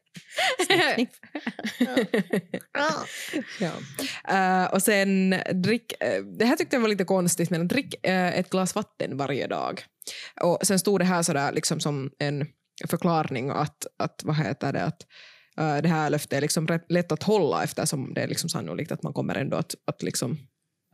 ja. 3.59 3.73
Eh, 4.29 4.73
och 4.73 4.83
sen 4.83 5.35
drick, 5.53 5.93
eh, 6.03 6.23
det 6.23 6.45
här 6.45 6.57
tyckte 6.57 6.77
jag 6.77 6.81
var 6.81 6.89
lite 6.89 7.05
konstigt, 7.05 7.51
men 7.51 7.69
drick 7.69 8.07
eh, 8.07 8.39
ett 8.39 8.51
glas 8.51 8.75
vatten 8.75 9.17
varje 9.17 9.47
dag. 9.47 9.85
Och 10.41 10.59
sen 10.63 10.79
stod 10.79 11.01
det 11.01 11.05
här 11.05 11.23
sådär 11.23 11.53
liksom 11.53 11.81
som 11.81 12.11
en 12.19 12.47
förklaring 12.89 13.51
att, 13.51 13.87
att 13.99 14.21
vad 14.25 14.37
heter 14.37 14.73
det, 14.73 14.85
att 14.85 15.07
det 15.57 15.89
här 15.89 16.11
löftet 16.11 16.33
är 16.33 16.41
liksom 16.41 16.67
rätt 16.67 16.93
lätt 16.93 17.13
att 17.13 17.23
hålla 17.23 17.65
eftersom 17.65 18.15
det 18.15 18.21
är 18.21 18.29
liksom 18.29 18.51
sannolikt 18.51 18.93
att 18.93 19.03
man 19.03 19.13
kommer 19.13 19.35
ändå 19.35 19.57
att, 19.57 19.75
att, 19.85 20.03
liksom, 20.03 20.39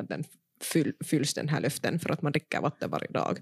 att 0.03 0.09
den 0.09 0.25
fyll, 0.65 0.93
fylls 1.05 1.35
den 1.35 1.49
här 1.49 1.61
löften 1.61 1.99
för 1.99 2.11
att 2.11 2.23
man 2.23 2.33
dricker 2.33 2.61
vatten 2.61 2.91
varje 2.91 3.09
dag. 3.09 3.39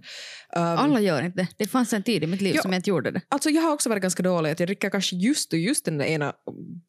Um, 0.57 0.62
Alla 0.62 1.00
gör 1.00 1.22
inte 1.22 1.38
det. 1.42 1.48
Det 1.57 1.66
fanns 1.66 1.92
en 1.92 2.02
tid 2.02 2.24
i 2.24 2.26
mitt 2.26 2.40
liv 2.40 2.52
Ja. 2.57 2.62
som 2.62 2.72
jag 2.72 2.79
inte 2.79 2.90
gjorde 2.90 3.11
det. 3.11 3.20
Alltså 3.29 3.50
jag 3.50 3.62
har 3.62 3.72
också 3.72 3.88
varit 3.88 4.02
ganska 4.02 4.22
dålig. 4.22 4.50
Att 4.50 4.61
jag 4.61 4.68
dricker 4.68 4.90
kanske 4.90 5.16
just 5.16 5.52
och 5.52 5.59
just 5.59 5.85
den 5.85 5.98
där 5.98 6.05
ena 6.05 6.33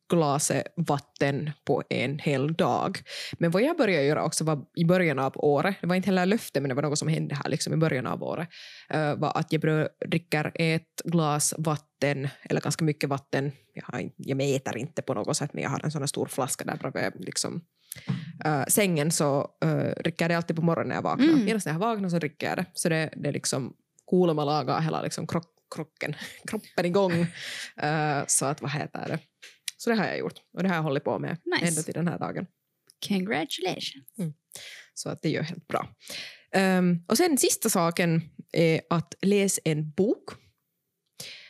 glaset 0.10 0.64
vatten 0.78 1.52
på 1.66 1.84
en 1.90 2.20
hel 2.20 2.54
dag. 2.54 2.98
Men 3.40 3.52
vad 3.52 3.62
jag 3.62 3.78
började 3.78 4.06
göra 4.06 4.24
också 4.24 4.44
var 4.44 4.66
i 4.76 4.86
början 4.86 5.20
av 5.20 5.34
året, 5.36 5.76
det 5.82 5.88
var 5.88 5.96
inte 5.96 6.06
heller 6.08 6.26
löfte 6.26 6.62
men 6.62 6.70
det 6.70 6.76
var 6.76 6.82
något 6.82 7.00
som 7.00 7.08
hände 7.08 7.36
här 7.36 7.50
liksom 7.50 7.74
i 7.74 7.78
början 7.78 8.08
av 8.08 8.24
året, 8.24 8.48
eh, 8.90 9.16
var 9.16 9.38
att 9.38 9.52
jag 9.52 9.62
började 9.62 9.90
dricker 10.10 10.52
ett 10.56 11.02
glas 11.04 11.54
vatten, 11.58 12.28
eller 12.44 12.62
ganska 12.62 12.86
mycket 12.86 13.10
vatten, 13.10 13.52
jag, 13.74 13.84
har, 13.84 14.10
jag 14.18 14.38
mäter 14.38 14.78
inte 14.78 15.02
på 15.02 15.14
något 15.14 15.38
sätt 15.38 15.54
men 15.54 15.64
jag 15.64 15.70
har 15.70 15.82
en 15.84 15.92
sån 15.92 16.02
här 16.02 16.08
stor 16.08 16.26
flaska 16.26 16.66
där 16.66 16.78
bredvid 16.92 17.26
liksom, 17.26 17.62
eh, 18.46 18.66
sängen 18.68 19.12
så 19.12 19.52
uh, 19.66 19.92
dricker 20.04 20.26
jag 20.26 20.32
det 20.32 20.38
alltid 20.38 20.56
på 20.56 20.62
morgonen 20.62 20.88
när 20.88 20.96
jag 20.96 21.02
vaknar. 21.02 21.26
Mm. 21.26 21.48
Genast 21.48 21.66
när 21.66 21.74
jag 21.74 21.80
vaknar 21.80 22.10
så 22.10 22.20
dricker 22.20 22.48
jag 22.48 22.58
det. 22.58 22.66
Så 22.74 22.90
det, 22.90 23.10
det 23.16 23.32
liksom 23.32 23.74
kuulemma 24.10 24.46
lagar 24.46 24.82
hela 24.82 25.02
liksom 25.02 25.28
krock, 25.28 25.54
krocken, 25.76 26.16
kroppen 26.48 26.86
igång. 26.86 27.28
Eh, 27.78 28.24
så 28.28 28.46
att 28.46 28.62
vad 28.62 28.72
heter 28.72 29.08
det? 29.08 29.20
Så 29.78 29.90
det 29.90 29.96
har 29.96 30.06
jag 30.06 30.18
gjort 30.18 30.42
och 30.54 30.64
det 30.64 30.70
har 30.70 30.76
jag 30.76 30.84
hållit 30.84 31.04
på 31.04 31.20
med 31.20 31.38
Nice. 31.46 31.68
ända 31.68 31.82
till 31.82 31.94
den 31.94 32.08
här 32.08 32.20
dagen. 32.20 32.48
Congratulations. 33.08 34.36
Så 34.94 35.10
att 35.10 35.22
det 35.22 35.30
gör 35.30 35.42
helt 35.42 35.68
bra. 35.68 35.88
Ehm, 36.52 37.04
och 37.08 37.18
sen 37.18 37.38
sista 37.38 37.70
saken 37.70 38.22
är 38.52 38.82
att 38.90 39.14
läsa 39.22 39.62
en 39.66 39.92
bok. 39.92 40.30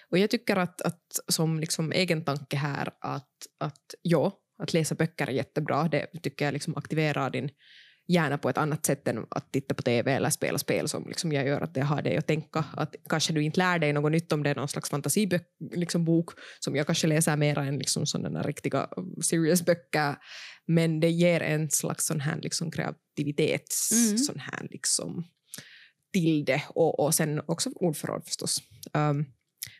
Och 0.10 0.18
jag 0.18 0.30
tycker 0.30 0.56
att, 0.56 0.82
att 0.82 1.20
som 1.28 1.60
liksom 1.60 1.92
egen 1.92 2.26
tanke 2.26 2.58
här 2.58 2.90
att, 3.02 3.48
att 3.58 3.96
ja, 4.02 4.40
att 4.68 4.74
läsa 4.74 4.96
böcker 4.96 5.28
är 5.28 5.32
jättebra. 5.32 5.88
Det 5.88 6.08
tycker 6.24 6.46
jag 6.46 6.54
liksom 6.54 6.78
aktiverar 6.78 7.30
din 7.30 7.50
hjärna 8.08 8.38
på 8.38 8.50
ett 8.50 8.58
annat 8.58 8.86
sätt 8.86 9.08
än 9.08 9.26
att 9.30 9.52
titta 9.52 9.76
på 9.76 9.82
tv 9.82 10.14
eller 10.14 10.30
spela 10.30 10.58
spel 10.58 10.88
som 10.88 11.08
liksom 11.08 11.32
jag 11.32 11.48
gör 11.48 11.62
att 11.62 11.74
det 11.74 11.82
har 11.82 12.02
dig 12.02 12.18
att 12.18 12.28
tänka. 12.28 12.66
Att 12.74 12.96
kanske 13.10 13.34
du 13.34 13.44
inte 13.44 13.60
lär 13.60 13.80
dig 13.80 13.94
något 13.94 14.12
nytt 14.12 14.32
om 14.32 14.44
det 14.44 14.50
är 14.50 14.56
någon 14.56 14.68
slags 14.68 14.90
fantasibok 14.90 15.42
liksom 15.72 16.06
bok, 16.06 16.30
som 16.60 16.76
jag 16.76 16.86
kanske 16.86 17.08
läser 17.08 17.38
mera 17.38 17.66
än 17.66 17.78
liksom 17.78 18.06
sådana 18.06 18.42
riktiga 18.42 18.88
serious 19.24 19.66
böcker. 19.66 20.16
Men 20.68 21.00
det 21.00 21.10
ger 21.10 21.42
en 21.42 21.70
slags 21.70 22.06
sån 22.06 22.20
här 22.22 22.40
liksom 22.42 22.72
kreativitets 22.72 23.92
Mm. 23.92 24.18
sån 24.18 24.40
här 24.40 24.68
liksom 24.72 25.24
till 26.14 26.46
det 26.46 26.64
och, 26.70 27.00
och 27.00 27.16
sen 27.16 27.42
också 27.48 27.70
ordförråd 27.76 28.26
förstås. 28.26 28.62
Um, 28.94 29.26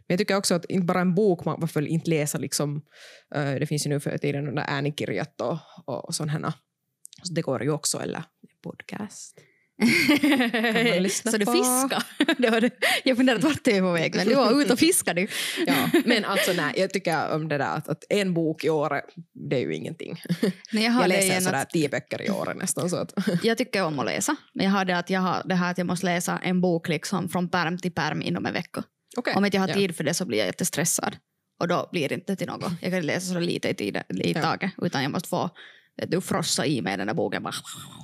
men 0.08 0.14
jag 0.14 0.20
tycker 0.20 0.36
också 0.36 0.56
att 0.56 0.66
inte 0.66 0.86
bara 0.86 1.02
en 1.02 1.16
bok, 1.16 1.46
man 1.46 1.70
väl 1.74 1.88
inte 1.88 2.10
läsa 2.10 2.38
liksom, 2.38 2.76
uh, 3.36 3.56
det 3.60 3.68
finns 3.68 3.86
ju 3.86 3.90
nu 3.90 4.00
för 4.00 4.18
tiden 4.18 4.46
de 4.46 4.56
där 4.56 4.66
äänikirjat 4.68 5.42
och, 5.42 5.58
och, 5.86 6.16
sådana. 6.16 6.54
Så 7.24 7.34
det 7.34 7.42
går 7.42 7.64
ju 7.64 7.72
också, 7.72 8.00
eller 8.00 8.24
podcast. 8.64 9.40
så 11.32 11.38
du 11.38 11.46
på? 11.46 11.52
fiskar? 11.52 12.04
det 12.42 12.50
var 12.50 12.62
det. 12.62 12.72
Jag 13.04 13.18
funderade 13.18 13.48
vart 13.48 13.64
du 13.64 13.72
är 13.72 13.82
på 13.82 13.92
väg, 13.92 14.16
men 14.16 14.28
du 14.28 14.36
var 14.36 14.62
ute 14.62 14.74
och 14.74 14.80
fiskade. 14.80 15.28
Ja, 15.68 15.90
men 16.06 16.26
alltså 16.26 16.54
nej, 16.54 16.74
jag 16.78 16.94
tycker 16.94 17.32
om 17.36 17.48
det 17.48 17.58
där 17.58 17.76
att, 17.76 17.88
att 17.88 18.04
en 18.10 18.34
bok 18.34 18.64
i 18.64 18.70
året, 18.70 19.04
det 19.50 19.56
är 19.56 19.60
ju 19.60 19.76
ingenting. 19.76 20.22
Men 20.72 20.84
jag, 20.84 20.84
Jag 20.84 20.92
har 20.92 21.02
det 21.02 21.08
läser 21.08 21.42
sådär 21.42 21.62
att, 21.62 21.70
tio 21.70 21.90
böcker 21.90 22.22
i 22.22 22.30
året 22.30 22.58
nästan. 22.58 22.90
Så 22.90 22.98
att, 22.98 23.14
jag 23.44 23.58
tycker 23.58 23.84
om 23.84 24.00
att 24.00 24.06
läsa, 24.06 24.36
men 24.54 24.66
jag 24.66 24.72
har 24.72 24.86
det, 24.86 24.98
att 24.98 25.10
jag 25.10 25.22
har 25.22 25.44
det 25.46 25.56
här 25.56 25.72
att 25.72 25.78
jag 25.78 25.88
måste 25.88 26.06
läsa 26.06 26.40
en 26.44 26.62
bok 26.62 26.88
liksom 26.88 27.30
från 27.30 27.50
perm 27.50 27.78
till 27.78 27.92
perm 27.92 28.22
inom 28.22 28.46
en 28.46 28.54
vecka. 28.54 28.84
Okay. 29.18 29.34
Om 29.36 29.46
inte 29.46 29.58
jag 29.58 29.62
har 29.68 29.74
tid 29.74 29.96
för 29.96 30.04
det 30.04 30.14
så 30.14 30.26
blir 30.26 30.38
jag 30.38 30.46
jättestressad. 30.48 31.18
Och 31.60 31.68
då 31.68 31.90
blir 31.92 32.10
det 32.10 32.16
inte 32.16 32.36
till 32.36 32.48
något. 32.48 32.72
Jag 32.82 32.92
kan 32.92 33.02
läsa 33.02 33.34
så 33.34 33.40
lite 33.40 33.70
i, 33.70 33.74
tid, 33.74 33.98
i 34.10 34.32
Ja. 34.36 34.42
taget, 34.42 34.72
utan 34.82 35.04
jag 35.04 35.12
måste 35.12 35.30
få 35.30 35.50
du, 36.08 36.22
frossa 36.22 36.66
i 36.66 36.82
mig 36.82 36.98
den 36.98 37.08
där 37.08 37.14
boken. 37.14 37.44
Bara. 37.44 37.54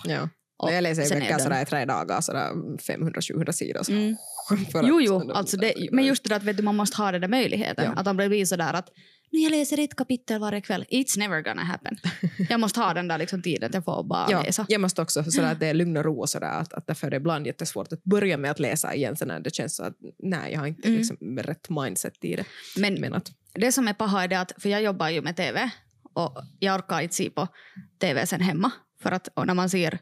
Ja. 0.06 0.30
Och 0.58 0.72
jag 0.74 0.82
läser 0.82 1.16
böcker 1.16 1.30
den- 1.30 1.40
sådär 1.40 1.62
i 1.62 1.66
tre 1.66 1.86
dagar, 1.86 2.22
sådär 2.22 2.50
500-700 2.78 3.52
sidor. 3.52 3.84
Så. 3.84 3.92
Mm. 3.92 4.16
Jo, 4.84 5.02
jo, 5.02 5.32
alltså 5.32 5.58
det, 5.58 5.74
men 5.92 6.06
just 6.06 6.24
det 6.24 6.30
där 6.30 6.36
att 6.36 6.44
vet 6.44 6.58
du, 6.58 6.64
man 6.64 6.76
måste 6.76 6.98
ha 6.98 7.12
den 7.12 7.22
där 7.22 7.28
möjligheten. 7.28 7.86
Ja. 7.86 7.92
Att 8.02 8.08
om 8.08 8.18
det 8.18 8.30
blir 8.30 8.46
sådär 8.46 8.74
att 8.74 8.90
nu 9.34 9.40
jag 9.40 9.52
läser 9.52 9.80
ett 9.80 9.96
kapitel 9.96 10.40
varje 10.40 10.62
kväll. 10.62 10.86
It's 10.90 11.20
never 11.20 11.42
gonna 11.42 11.64
happen. 11.64 11.98
jag 12.50 12.60
måste 12.60 12.80
ha 12.80 12.94
den 12.94 13.08
där 13.08 13.18
liksom 13.18 13.42
tiden 13.42 13.68
att 13.68 13.74
jag 13.74 13.86
får 13.86 14.04
bara 14.04 14.28
Ja, 14.32 14.44
läsa. 14.44 14.66
jag 14.70 14.82
måste 14.82 15.02
också 15.02 15.24
sådär 15.24 15.52
att 15.52 15.60
det 15.60 15.68
är 15.68 15.74
lugn 15.74 15.98
och 15.98 16.04
ro 16.04 16.20
och 16.20 16.30
sådär 16.30 16.60
att, 16.60 16.74
att 16.74 16.88
därför 16.88 17.08
är 17.08 17.12
det 17.12 17.18
ibland 17.18 17.48
jättesvårt 17.48 17.94
att 17.94 18.04
börja 18.04 18.38
med 18.38 18.52
att 18.52 18.60
läsa 18.60 18.96
igen 18.96 19.16
sen 19.18 19.28
när 19.28 19.40
det 19.40 19.56
känns 19.56 19.76
så 19.76 19.84
att 19.84 19.98
nej, 20.20 20.54
jag 20.54 20.60
har 20.60 20.68
inte 20.68 20.88
Mm. 20.88 20.98
liksom 20.98 21.18
rätt 21.40 21.70
mindset 21.70 22.26
i 22.26 22.36
det. 22.36 22.46
Men 22.78 22.94
Men 22.94 23.14
att, 23.14 23.32
det 23.54 23.72
som 23.72 23.88
är 23.88 23.94
paha 23.94 24.24
är 24.24 24.28
det 24.28 24.40
att, 24.40 24.52
för 24.58 24.70
jag 24.70 24.82
jobbar 24.84 25.10
ju 25.10 25.22
med 25.22 25.36
tv 25.36 25.70
och 26.14 26.38
jag 26.60 26.76
orkar 26.76 27.02
inte 27.02 27.16
se 27.16 27.30
på 27.30 27.48
tv 28.02 28.26
sen 28.26 28.42
hemma. 28.42 28.72
För 29.02 29.12
att 29.12 29.30
när 29.46 29.54
man 29.54 29.70
ser 29.70 30.00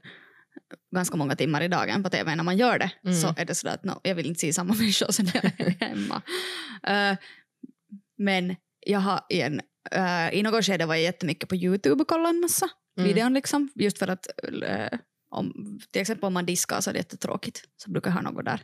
ganska 0.96 1.18
många 1.18 1.36
timmar 1.36 1.62
i 1.62 1.68
dagen 1.68 2.04
på 2.04 2.10
tv 2.10 2.36
när 2.36 2.44
man 2.44 2.58
gör 2.58 2.80
det 2.80 2.92
Mm. 3.06 3.16
så 3.22 3.34
är 3.38 3.46
det 3.46 3.56
sådär 3.56 3.74
att 3.74 3.84
no, 3.84 4.00
jag 4.04 4.16
vill 4.16 4.26
inte 4.26 4.40
se 4.40 4.54
samma 4.54 4.74
människor 4.80 5.24
när 5.24 5.42
jag 5.44 5.68
är 5.68 5.76
hemma. 5.88 6.22
Eh, 6.84 7.18
men 8.18 8.56
jag 8.86 9.00
har 9.00 9.22
i, 9.30 9.42
en, 9.42 9.62
uh, 9.96 10.34
i 10.34 10.44
något 10.44 10.66
skede 10.66 10.86
var 10.86 10.96
jag 10.96 11.04
jättemycket 11.04 11.50
på 11.50 11.56
Youtube 11.56 12.02
och 12.02 12.08
kollade 12.08 12.30
en 12.30 12.40
massa 12.40 12.70
Mm. 12.98 13.08
videon 13.08 13.34
liksom. 13.34 13.70
Just 13.76 13.98
för 14.00 14.08
att 14.08 14.28
eh, 14.64 15.00
om, 15.36 15.54
till 15.92 16.02
exempel 16.02 16.26
om 16.28 16.34
man 16.34 16.46
diskar 16.46 16.82
så 16.82 16.90
är 16.90 16.94
det 16.94 17.00
jättetråkigt 17.00 17.62
så 17.78 17.92
brukar 17.92 18.10
jag 18.12 18.16
ha 18.16 18.22
något 18.22 18.46
där. 18.46 18.62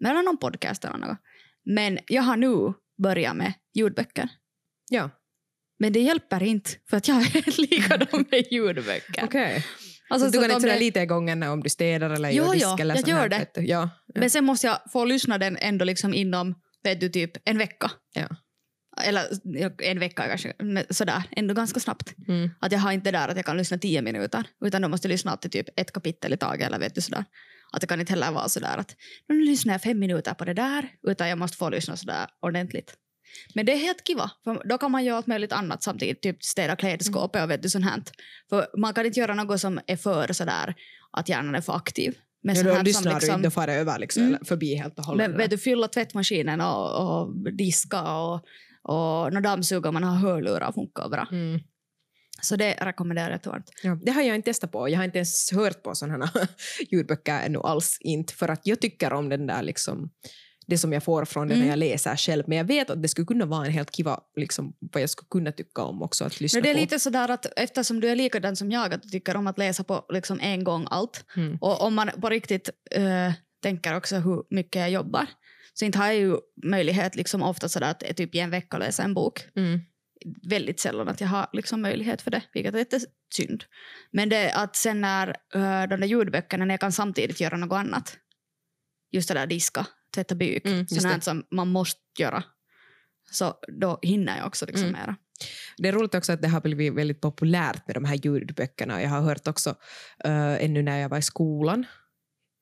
Men 0.00 0.10
eller 0.10 0.22
någon 0.22 0.38
podcast 0.38 0.84
eller 0.84 0.98
något. 0.98 1.18
Men 1.64 1.98
jag 2.06 2.22
har 2.22 2.36
nu 2.36 2.72
börjat 3.02 3.36
med 3.36 3.52
ljudböcker. 3.74 4.28
ja, 4.90 5.10
Men 5.78 5.92
det 5.92 6.00
hjälper 6.00 6.42
inte 6.42 6.70
för 6.90 6.96
att 6.96 7.08
jag 7.08 7.16
är 7.36 7.60
likadan 7.70 8.24
med 8.30 8.44
ljudböcker. 8.52 9.24
okej. 9.24 9.64
Alltså, 10.08 10.26
du 10.30 10.32
så 10.32 10.42
kan 10.42 10.50
inte 10.56 10.68
det- 10.68 10.78
lite 10.78 11.00
i 11.00 11.06
gången 11.06 11.42
om 11.42 11.62
du 11.62 11.68
städar 11.70 12.10
eller 12.10 12.30
Jo, 12.30 12.44
gör 12.44 12.52
disk 12.52 12.64
ja, 12.66 12.78
eller 12.80 12.94
jag 12.94 13.08
gör 13.08 13.16
här, 13.16 13.28
det. 13.28 13.46
du. 13.54 13.60
Ja, 13.66 13.90
ja. 14.06 14.20
Men 14.20 14.30
sen 14.30 14.44
måste 14.44 14.66
jag 14.66 14.78
få 14.92 15.04
lyssna 15.04 15.38
den 15.38 15.56
ändå 15.56 15.84
liksom 15.84 16.14
inom 16.14 16.54
vet 16.82 17.00
du, 17.00 17.08
typ 17.08 17.30
en 17.44 17.58
vecka. 17.58 17.90
Ja. 18.14 18.28
Eller 19.04 19.22
en 19.82 19.98
vecka 19.98 20.28
kanske, 20.28 20.52
sådär, 20.90 21.22
ändå 21.30 21.54
ganska 21.54 21.80
snabbt. 21.80 22.14
Mm. 22.28 22.50
Att 22.60 22.72
jag 22.72 22.78
har 22.78 22.92
inte 22.92 23.10
där 23.10 23.28
att 23.28 23.36
jag 23.36 23.46
kan 23.46 23.56
lyssna 23.56 23.78
tio 23.78 24.02
minuter, 24.02 24.44
utan 24.64 24.82
då 24.82 24.88
måste 24.88 25.08
jag 25.08 25.12
lyssna 25.12 25.36
till 25.36 25.50
typ 25.50 25.66
ett 25.76 25.92
kapitel 25.92 26.32
i 26.32 26.36
taget. 26.36 26.66
Eller 26.66 26.78
vet 26.78 26.94
du, 26.94 27.00
sådär. 27.00 27.24
Att 27.72 27.80
det 27.80 27.86
kan 27.86 28.00
inte 28.00 28.12
heller 28.12 28.32
vara 28.32 28.48
sådär 28.48 28.76
att 28.78 28.94
nu 29.28 29.40
lyssnar 29.44 29.74
jag 29.74 29.82
fem 29.82 29.98
minuter 29.98 30.34
på 30.34 30.44
det 30.44 30.54
där, 30.54 30.88
utan 31.08 31.28
jag 31.28 31.38
måste 31.38 31.56
få 31.56 31.70
lyssna 31.70 31.96
sådär 31.96 32.26
ordentligt. 32.42 32.94
Men 33.54 33.66
det 33.66 33.72
är 33.72 33.76
helt 33.76 34.06
kiva, 34.06 34.30
för 34.44 34.68
då 34.68 34.78
kan 34.78 34.90
man 34.90 35.04
göra 35.04 35.16
allt 35.16 35.26
möjligt 35.26 35.52
annat 35.52 35.82
samtidigt, 35.82 36.22
typ 36.22 36.42
städa 36.44 36.76
klädskåpet 36.76 37.42
och 37.42 37.50
vet 37.50 37.62
du 37.62 37.70
sånt 37.70 37.84
här. 37.84 38.02
För 38.50 38.66
man 38.78 38.94
kan 38.94 39.06
inte 39.06 39.20
göra 39.20 39.34
något 39.34 39.60
som 39.60 39.80
är 39.86 39.96
för 39.96 40.32
sådär 40.32 40.74
att 41.10 41.28
hjärnan 41.28 41.54
är 41.54 41.60
för 41.60 41.76
aktiv. 41.76 42.14
Men 42.42 42.56
Ja, 42.56 42.62
då 42.62 42.82
lyssnar 42.82 43.12
du 43.12 43.16
liksom- 43.18 43.34
inte, 43.34 43.46
då 43.46 43.50
far 43.50 43.68
över 43.68 43.98
liksom, 43.98 44.22
Mm. 44.22 44.44
förbi 44.44 44.74
helt 44.74 44.98
och 44.98 45.04
hållet. 45.04 45.30
men 45.30 45.38
vet 45.38 45.50
du, 45.50 45.58
fylla 45.58 45.88
tvättmaskinen 45.88 46.60
och, 46.60 47.20
och 47.20 47.34
diska 47.52 48.02
och, 48.02 48.44
och 48.88 49.32
när 49.32 49.40
dammsuga 49.40 49.92
man 49.92 50.02
har 50.04 50.16
hörlurar 50.16 50.72
funkar 50.72 51.08
bra. 51.08 51.28
Mm. 51.32 51.60
Så 52.42 52.56
det 52.56 52.72
rekommenderar 52.80 53.40
jag 53.44 53.50
varmt. 53.50 53.70
Ja, 53.82 53.98
det 54.02 54.12
har 54.12 54.22
jag 54.22 54.36
inte 54.36 54.50
testat 54.50 54.72
på. 54.72 54.88
Jag 54.88 54.96
har 54.96 55.04
inte 55.04 55.18
ens 55.18 55.52
hört 55.52 55.82
på 55.82 55.94
sådana 55.94 56.26
här 56.34 56.48
ljudböcker 56.90 57.40
ännu 57.46 57.58
alls. 57.58 57.98
Inte 58.00 58.34
för 58.34 58.48
att 58.48 58.66
jag 58.66 58.80
tycker 58.80 59.12
om 59.12 59.28
den 59.28 59.46
där 59.46 59.62
liksom, 59.62 60.10
det 60.66 60.78
som 60.78 60.92
jag 60.92 61.02
får 61.02 61.24
från 61.24 61.48
det 61.48 61.54
Mm. 61.54 61.66
när 61.66 61.72
jag 61.72 61.78
läser 61.78 62.16
själv. 62.16 62.44
Men 62.46 62.58
jag 62.58 62.64
vet 62.64 62.90
att 62.90 63.02
det 63.02 63.08
skulle 63.08 63.26
kunna 63.26 63.46
vara 63.46 63.66
en 63.66 63.72
helt 63.72 63.90
kiva, 63.96 64.20
liksom, 64.36 64.72
vad 64.80 65.02
jag 65.02 65.10
skulle 65.10 65.28
kunna 65.30 65.52
tycka 65.52 65.82
om 65.82 66.02
också 66.02 66.24
att 66.24 66.40
lyssna 66.40 66.56
Men 66.56 66.62
det 66.62 66.70
är 66.70 66.74
på. 66.74 66.80
lite 66.80 66.98
sådär 66.98 67.28
att 67.30 67.46
eftersom 67.56 68.00
du 68.00 68.08
är 68.08 68.16
likadan 68.16 68.56
som 68.56 68.70
jag, 68.70 68.94
att 68.94 69.02
du 69.02 69.08
tycker 69.08 69.36
om 69.36 69.46
att 69.46 69.58
läsa 69.58 69.84
på 69.84 70.04
liksom 70.08 70.40
en 70.42 70.64
gång 70.64 70.86
allt. 70.90 71.24
Mm. 71.36 71.58
Och 71.60 71.80
om 71.82 71.94
man 71.94 72.10
på 72.20 72.28
riktigt 72.28 72.70
eh, 72.90 73.32
tänker 73.62 73.96
också 73.96 74.16
hur 74.16 74.42
mycket 74.50 74.80
jag 74.80 74.90
jobbar, 74.90 75.26
så 75.78 75.84
inte 75.84 75.98
har 75.98 76.06
jag 76.06 76.16
ju 76.16 76.36
möjlighet 76.64 77.16
liksom 77.16 77.42
ofta 77.42 77.68
sådär 77.68 77.90
att 77.90 78.16
typ 78.16 78.34
i 78.34 78.38
en 78.38 78.50
vecka 78.50 78.78
läsa 78.78 79.02
en 79.02 79.14
bok. 79.14 79.48
Mm. 79.56 79.80
väldigt 80.42 80.80
sällan 80.80 81.08
att 81.08 81.20
jag 81.20 81.28
har 81.28 81.48
liksom 81.52 81.82
möjlighet 81.82 82.22
för 82.22 82.30
det, 82.30 82.42
vilket 82.52 82.74
är 82.74 82.78
lite 82.78 83.00
synd. 83.34 83.64
Men 84.10 84.28
det 84.28 84.52
att 84.52 84.76
sen 84.76 85.00
när 85.00 85.28
uh, 85.28 85.88
de 85.88 86.00
där 86.00 86.06
ljudböckerna, 86.06 86.64
när 86.64 86.74
jag 86.74 86.80
kan 86.80 86.92
samtidigt 86.92 87.40
göra 87.40 87.56
något 87.56 87.76
annat, 87.76 88.16
just 89.12 89.28
det 89.28 89.34
där 89.34 89.46
diska, 89.46 89.86
tvätta 90.14 90.34
byk, 90.34 90.66
Mm, 90.66 90.86
sånt 90.86 91.24
som 91.24 91.46
man 91.50 91.68
måste 91.68 92.00
göra, 92.18 92.44
så 93.30 93.54
då 93.80 93.98
hinner 94.02 94.38
jag 94.38 94.46
också 94.46 94.66
liksom 94.66 94.88
Mm. 94.88 95.00
mera. 95.00 95.16
Det 95.76 95.88
är 95.88 95.92
roligt 95.92 96.14
också 96.14 96.32
att 96.32 96.42
det 96.42 96.48
har 96.48 96.60
blivit 96.60 96.94
väldigt 96.94 97.20
populärt 97.20 97.86
med 97.86 97.96
de 97.96 98.04
här 98.04 98.14
ljudböckerna. 98.14 99.02
Jag 99.02 99.10
har 99.10 99.20
hört 99.20 99.46
också 99.46 99.70
uh, 100.26 100.64
ännu 100.64 100.82
när 100.82 100.98
jag 100.98 101.08
var 101.08 101.18
i 101.18 101.22
skolan, 101.22 101.86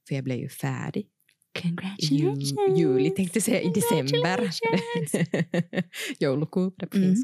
för 0.09 0.14
jag 0.14 0.24
blev 0.24 0.38
ju 0.38 0.48
färdig 0.48 1.07
i 1.99 2.17
ju, 2.17 2.35
juli, 2.77 3.11
tänkte 3.11 3.40
säga 3.40 3.61
i 3.61 3.69
december. 3.69 4.51
Joulukuu 6.19 6.71
på 6.71 6.97
Mm. 6.97 7.14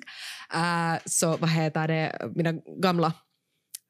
Uh, 0.54 0.98
så 1.06 1.36
vad 1.36 1.50
heter 1.50 1.88
det, 1.88 2.30
mina 2.34 2.52
gamla 2.82 3.12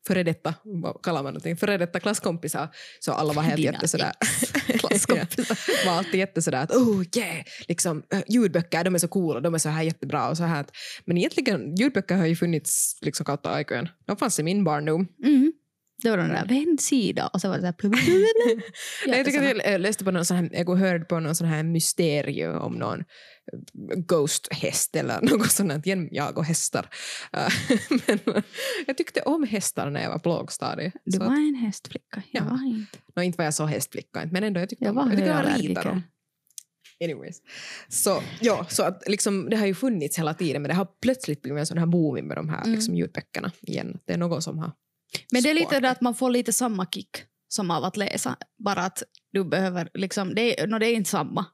före 0.06 0.22
detta, 0.22 0.54
vad 0.64 1.02
kallar 1.02 1.22
man 1.22 1.32
någonting, 1.32 1.56
före 1.56 1.78
detta 1.78 2.00
klasskompisar, 2.00 2.68
så 3.00 3.12
alla 3.12 3.32
var 3.32 3.42
helt 3.42 3.56
Dina 3.56 3.72
jätte 3.72 3.88
sådär, 3.88 4.12
klasskompisar. 4.78 5.86
var 5.86 5.92
alltid 5.92 6.14
jätte 6.14 6.42
sådär 6.42 6.62
att 6.62 6.70
oh 6.70 7.04
yeah, 7.16 7.44
liksom, 7.68 8.02
ljudböcker 8.28 8.84
de 8.84 8.94
är 8.94 8.98
så 8.98 9.08
coola, 9.08 9.40
de 9.40 9.54
är 9.54 9.58
så 9.58 9.68
här 9.68 9.82
jättebra 9.82 10.28
och 10.28 10.36
så 10.36 10.44
här. 10.44 10.66
Men 11.04 11.18
egentligen, 11.18 11.74
ljudböcker 11.74 12.16
har 12.16 12.26
ju 12.26 12.36
funnits 12.36 12.98
liksom 13.00 13.26
kautta 13.26 13.50
aikojen. 13.50 13.88
De 14.06 14.16
fanns 14.16 14.38
i 14.38 14.42
min 14.42 14.64
barndom. 14.64 15.06
Mm. 15.24 15.52
Det 16.02 16.10
var 16.10 16.16
den 16.16 16.28
där 16.28 16.46
vänd 16.48 16.80
sida 16.80 17.26
och 17.26 17.40
så 17.40 17.48
var 17.48 17.58
det 17.58 17.60
så 17.60 17.66
här... 17.66 17.74
Nej, 19.06 19.16
jag 19.18 19.26
tycker 19.26 19.56
att 19.56 19.64
jag 19.72 19.80
läste 19.80 20.04
på 20.04 20.10
någon 20.10 20.24
sån 20.24 20.36
här, 20.36 20.50
jag 20.52 20.74
hörde 20.76 21.04
på 21.04 21.20
någon 21.20 21.34
sån 21.34 21.46
här 21.48 21.62
mysterie 21.62 22.48
om 22.56 22.72
någon 22.74 23.04
ghost-häst 24.06 24.96
eller 24.96 25.20
något 25.38 25.50
sånt 25.50 25.86
igen 25.86 26.08
jag 26.12 26.38
och 26.38 26.44
hästar. 26.44 26.88
Äh, 27.32 27.52
Men 28.24 28.42
jag 28.86 28.96
tyckte 28.96 29.20
om 29.22 29.44
hästar 29.44 29.90
när 29.90 30.02
jag 30.02 30.10
var 30.10 30.18
på 30.18 30.28
lågstadiet. 30.28 30.92
Du 31.04 31.18
var 31.18 31.26
en 31.26 31.54
hästflicka, 31.54 32.22
jag 32.30 32.42
Ja. 32.44 32.48
var 32.50 32.66
inte. 32.68 32.98
no, 33.16 33.22
inte 33.22 33.36
var 33.38 33.44
jag 33.44 33.54
så 33.54 33.66
hästflicka, 33.66 34.28
men 34.32 34.44
ändå 34.44 34.60
jag 34.60 34.68
tyckte 34.68 34.84
Jag 34.84 34.90
om 34.90 34.96
var 34.96 35.02
jag 35.12 35.46
tyckte 35.56 35.68
ritar 35.68 35.90
om. 35.90 36.02
Anyways. 37.04 37.36
Så, 37.88 38.22
ja, 38.40 38.66
så 38.68 38.82
att 38.82 39.02
liksom, 39.06 39.50
det 39.50 39.56
har 39.56 39.66
ju 39.66 39.74
funnits 39.74 40.18
hela 40.18 40.34
tiden 40.34 40.62
men 40.62 40.68
det 40.68 40.74
har 40.74 40.88
plötsligt 41.02 41.42
blivit 41.42 41.60
en 41.60 41.66
sån 41.66 41.78
här 41.78 41.86
boom 41.86 42.26
med 42.28 42.36
de 42.36 42.48
här 42.48 42.60
Mm. 42.62 42.72
liksom, 42.72 42.94
ljudböckerna 42.96 43.52
igen. 43.60 43.98
Det 44.06 44.12
är 44.12 44.18
något 44.18 44.44
som 44.44 44.58
har 44.58 44.72
Men 45.32 45.42
det 45.42 45.50
är 45.50 45.54
lite 45.54 45.80
det 45.80 45.90
att 45.90 46.00
man 46.00 46.14
får 46.14 46.30
lite 46.30 46.52
samma 46.52 46.86
kick 46.86 47.24
som 47.48 47.70
av 47.70 47.84
att 47.84 47.96
läsa. 47.96 48.36
Bara 48.64 48.80
att 48.80 49.02
du 49.32 49.44
behöver, 49.44 49.88
liksom, 49.94 50.34
det, 50.34 50.60
är, 50.60 50.66
no, 50.66 50.78
det 50.78 50.86
är 50.86 50.94
inte 50.94 51.10
samma. 51.10 51.46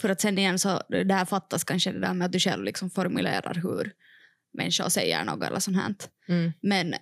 För 0.00 0.08
att 0.08 0.20
sen 0.20 0.38
igen 0.38 0.58
så, 0.58 0.82
det 0.88 1.14
här 1.14 1.24
fattas 1.24 1.64
kanske 1.64 1.92
det 1.92 2.00
där 2.00 2.14
med 2.14 2.26
att 2.26 2.32
du 2.32 2.38
själv 2.38 2.64
liksom 2.64 2.90
formulerar 2.90 3.54
hur 3.54 3.92
människor 4.52 4.88
säger 4.88 5.24
något 5.24 5.44
eller 5.44 5.58
sånt 5.58 5.76
här. 5.76 5.94
Mm. 6.28 6.52
Men 6.62 6.94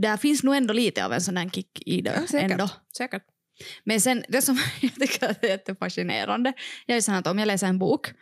där 0.00 0.16
finns 0.16 0.42
nog 0.42 0.56
ändå 0.56 0.74
lite 0.74 1.04
av 1.04 1.12
en 1.12 1.20
sån 1.20 1.36
här 1.36 1.48
kick 1.48 1.82
i 1.86 2.00
det. 2.00 2.14
Ja, 2.16 2.26
säkert. 2.26 2.50
ändå. 2.50 2.70
Säkert. 2.96 3.22
Men 3.84 4.00
sen, 4.00 4.24
det 4.28 4.42
som 4.42 4.58
jag 4.80 4.94
tycker 4.94 5.36
är 5.44 5.48
jättefascinerande, 5.48 6.52
jag 6.86 6.96
är 6.96 7.00
sån 7.00 7.14
att 7.14 7.26
om 7.26 7.38
jag 7.38 7.46
läser 7.46 7.66
en 7.66 7.78
bok, 7.78 8.12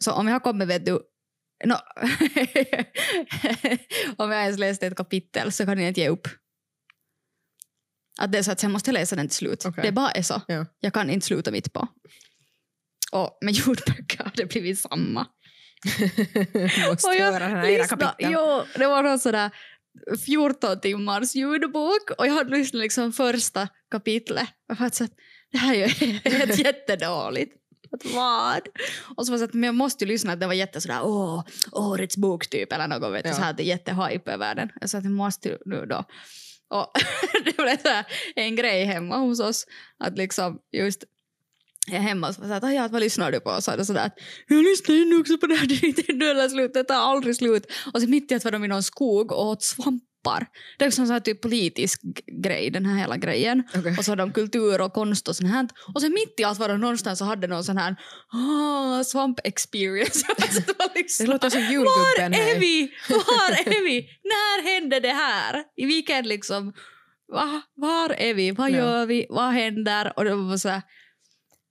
så 0.00 0.12
om 0.12 0.26
jag 0.26 0.34
har 0.34 0.40
kommit, 0.40 0.68
vet 0.68 0.86
du, 0.86 1.00
no, 1.64 1.74
om 4.16 4.30
jag 4.30 4.42
ens 4.42 4.58
läst 4.58 4.82
ett 4.82 4.96
kapitel 4.96 5.52
så 5.52 5.66
kan 5.66 5.78
jag 5.78 5.88
inte 5.88 6.00
ge 6.00 6.08
upp. 6.08 6.28
Att 8.18 8.32
det 8.32 8.38
är 8.38 8.42
så 8.42 8.52
att 8.52 8.60
sen 8.60 8.72
måste 8.72 8.90
jag 8.90 8.94
läsa 8.94 9.16
den 9.16 9.28
till 9.28 9.36
slut. 9.36 9.64
Okej. 9.66 9.84
Det 9.84 9.92
bara 9.92 10.10
är 10.10 10.22
så. 10.22 10.42
Ja. 10.46 10.66
Jag 10.80 10.94
kan 10.94 11.10
inte 11.10 11.26
sluta 11.26 11.50
mitt 11.50 11.72
på. 11.72 11.88
Och 13.12 13.38
med 13.40 13.54
ljudböcker 13.54 14.24
har 14.24 14.32
det 14.36 14.46
blivit 14.46 14.78
samma. 14.78 15.26
Måste 16.88 17.08
Och 17.08 17.14
jag 17.14 17.32
höra 17.32 17.48
den 17.48 17.56
här 17.56 17.88
kapiteln. 17.88 18.32
Jo, 18.32 18.64
det 18.76 18.86
var 18.86 19.02
någon 19.02 19.18
sådär 19.18 19.50
14 20.26 20.80
timmars 20.80 21.34
ljudbok 21.34 22.10
och 22.18 22.26
jag 22.26 22.32
hade 22.32 22.56
lyssnat 22.56 22.82
liksom 22.82 23.12
första 23.12 23.68
kapitlet. 23.90 24.48
Jag 24.66 24.76
var 24.76 24.90
så 24.90 25.04
att 25.04 25.10
det 25.52 25.58
här 25.58 25.74
är 25.74 25.78
ju 25.78 25.84
jättedåligt. 26.62 27.56
Att 27.92 28.04
vad? 28.14 28.60
Och 29.16 29.26
så 29.26 29.32
var 29.32 29.38
det 29.38 29.38
så 29.38 29.44
att 29.44 29.54
men 29.54 29.62
jag 29.62 29.74
måste 29.74 30.04
ju 30.04 30.08
lyssna 30.08 30.32
att 30.32 30.40
det 30.40 30.46
var 30.46 30.54
jätte 30.54 30.80
sådär 30.80 31.00
åh, 31.02 31.44
årets 31.72 32.16
bok 32.16 32.50
typ 32.50 32.72
eller 32.72 32.88
något 32.88 33.12
vet 33.12 33.22
du, 33.24 33.28
Ja. 33.30 33.34
så 33.34 33.42
här, 33.42 33.52
det 33.52 33.62
är 33.62 33.64
jättehype 33.64 34.32
över 34.32 34.54
den. 34.54 34.68
Så 34.88 34.96
att 34.96 35.04
jag 35.04 35.12
måste 35.12 35.58
nu 35.66 35.86
då. 35.86 36.04
Och 36.70 36.92
det 37.44 37.56
blev 37.56 37.82
så 37.82 37.88
här 37.88 38.04
en 38.36 38.56
grej 38.56 38.84
hemma 38.84 39.16
hos 39.16 39.40
oss 39.40 39.66
att 39.98 40.18
liksom 40.18 40.58
just 40.72 41.04
jag 41.86 41.96
är 41.96 42.00
hemma 42.00 42.28
och 42.28 42.34
så 42.34 42.40
var 42.40 42.48
jag 42.48 42.60
såhär, 42.62 42.88
vad 42.88 43.00
lyssnar 43.00 43.32
du 43.32 43.40
på? 43.40 43.50
Och 43.50 43.64
så 43.64 43.84
sådär 43.84 44.06
att 44.06 44.18
jag 44.48 44.62
lyssnar 44.64 44.94
ju 44.96 45.04
nu 45.04 45.20
också 45.20 45.38
på 45.38 45.46
det 45.46 45.54
här, 45.54 45.66
det 45.68 45.74
är 45.74 45.84
inte 45.84 46.48
slut, 46.50 46.74
det 46.74 46.84
tar 46.84 46.94
aldrig 46.94 47.36
slut. 47.36 47.66
Och 47.94 48.00
så 48.02 48.08
mitt 48.08 48.32
i 48.32 48.34
att 48.34 48.44
var 48.44 48.50
de 48.50 48.64
i 48.64 48.68
någon 48.68 48.82
skog 48.82 49.32
och 49.32 49.46
åt 49.46 49.62
svampar. 50.22 50.46
Det 50.78 50.84
är 50.84 50.88
liksom 50.88 51.06
så 51.06 51.12
här 51.12 51.20
typ 51.20 51.40
politisk 51.40 52.00
grej, 52.42 52.70
den 52.70 52.86
här 52.86 52.98
hela 52.98 53.16
grejen. 53.16 53.62
Okej. 53.76 53.94
Och 53.98 54.04
så 54.04 54.10
har 54.10 54.16
de 54.16 54.32
kultur 54.32 54.80
och 54.80 54.92
konst 54.92 55.28
och 55.28 55.36
sånt 55.36 55.50
här. 55.50 55.68
Och 55.94 56.00
sen 56.00 56.12
mitt 56.12 56.40
i 56.40 56.44
allt 56.44 56.58
var 56.58 56.68
de 56.68 56.80
någonstans 56.80 57.20
och 57.20 57.26
hade 57.26 57.46
någon 57.46 57.64
sån 57.64 57.76
här 57.78 57.96
ah, 58.32 59.04
swamp 59.04 59.40
experience. 59.44 60.18
Så 60.50 60.60
det, 60.66 60.78
var 60.78 60.94
liksom, 60.94 61.26
Det 61.26 61.32
låter 61.32 61.50
som 61.50 61.60
var 61.62 61.70
julgubben. 61.70 62.34
är 62.34 62.52
här. 62.52 62.60
vi? 62.60 62.92
Var 63.08 63.50
är 63.74 63.84
vi? 63.84 64.08
När 64.24 64.74
hände 64.74 65.00
det 65.00 65.12
här? 65.12 65.64
I 65.76 65.86
vilken 65.86 66.28
liksom 66.28 66.72
Va? 67.32 67.62
Var 67.74 68.12
är 68.18 68.34
vi? 68.34 68.50
Vad 68.50 68.70
Ja. 68.70 68.76
gör 68.76 69.06
vi? 69.06 69.26
Vad 69.30 69.52
händer? 69.52 70.12
Och, 70.16 70.24
det 70.24 70.34
var 70.34 70.56
så 70.56 70.68
här, 70.68 70.82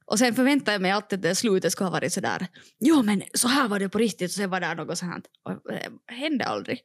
och 0.06 0.20
sen 0.20 0.36
förväntade 0.36 0.72
jag 0.72 0.82
mig 0.82 0.92
alltid 0.92 1.20
att 1.20 1.24
det 1.24 1.36
slutet 1.36 1.72
skulle 1.72 1.86
ha 1.86 1.92
varit 1.92 2.14
sådär, 2.14 2.48
jo 2.80 3.04
men 3.04 3.24
så 3.34 3.48
här 3.48 3.68
var 3.68 3.80
det 3.80 3.90
på 3.90 3.98
riktigt 3.98 4.30
och 4.32 4.36
sen 4.36 4.50
var 4.50 4.60
det 4.60 4.74
något 4.74 4.98
sånt. 4.98 5.26
Och 5.44 5.72
det 5.74 6.14
hände 6.16 6.46
aldrig. 6.46 6.80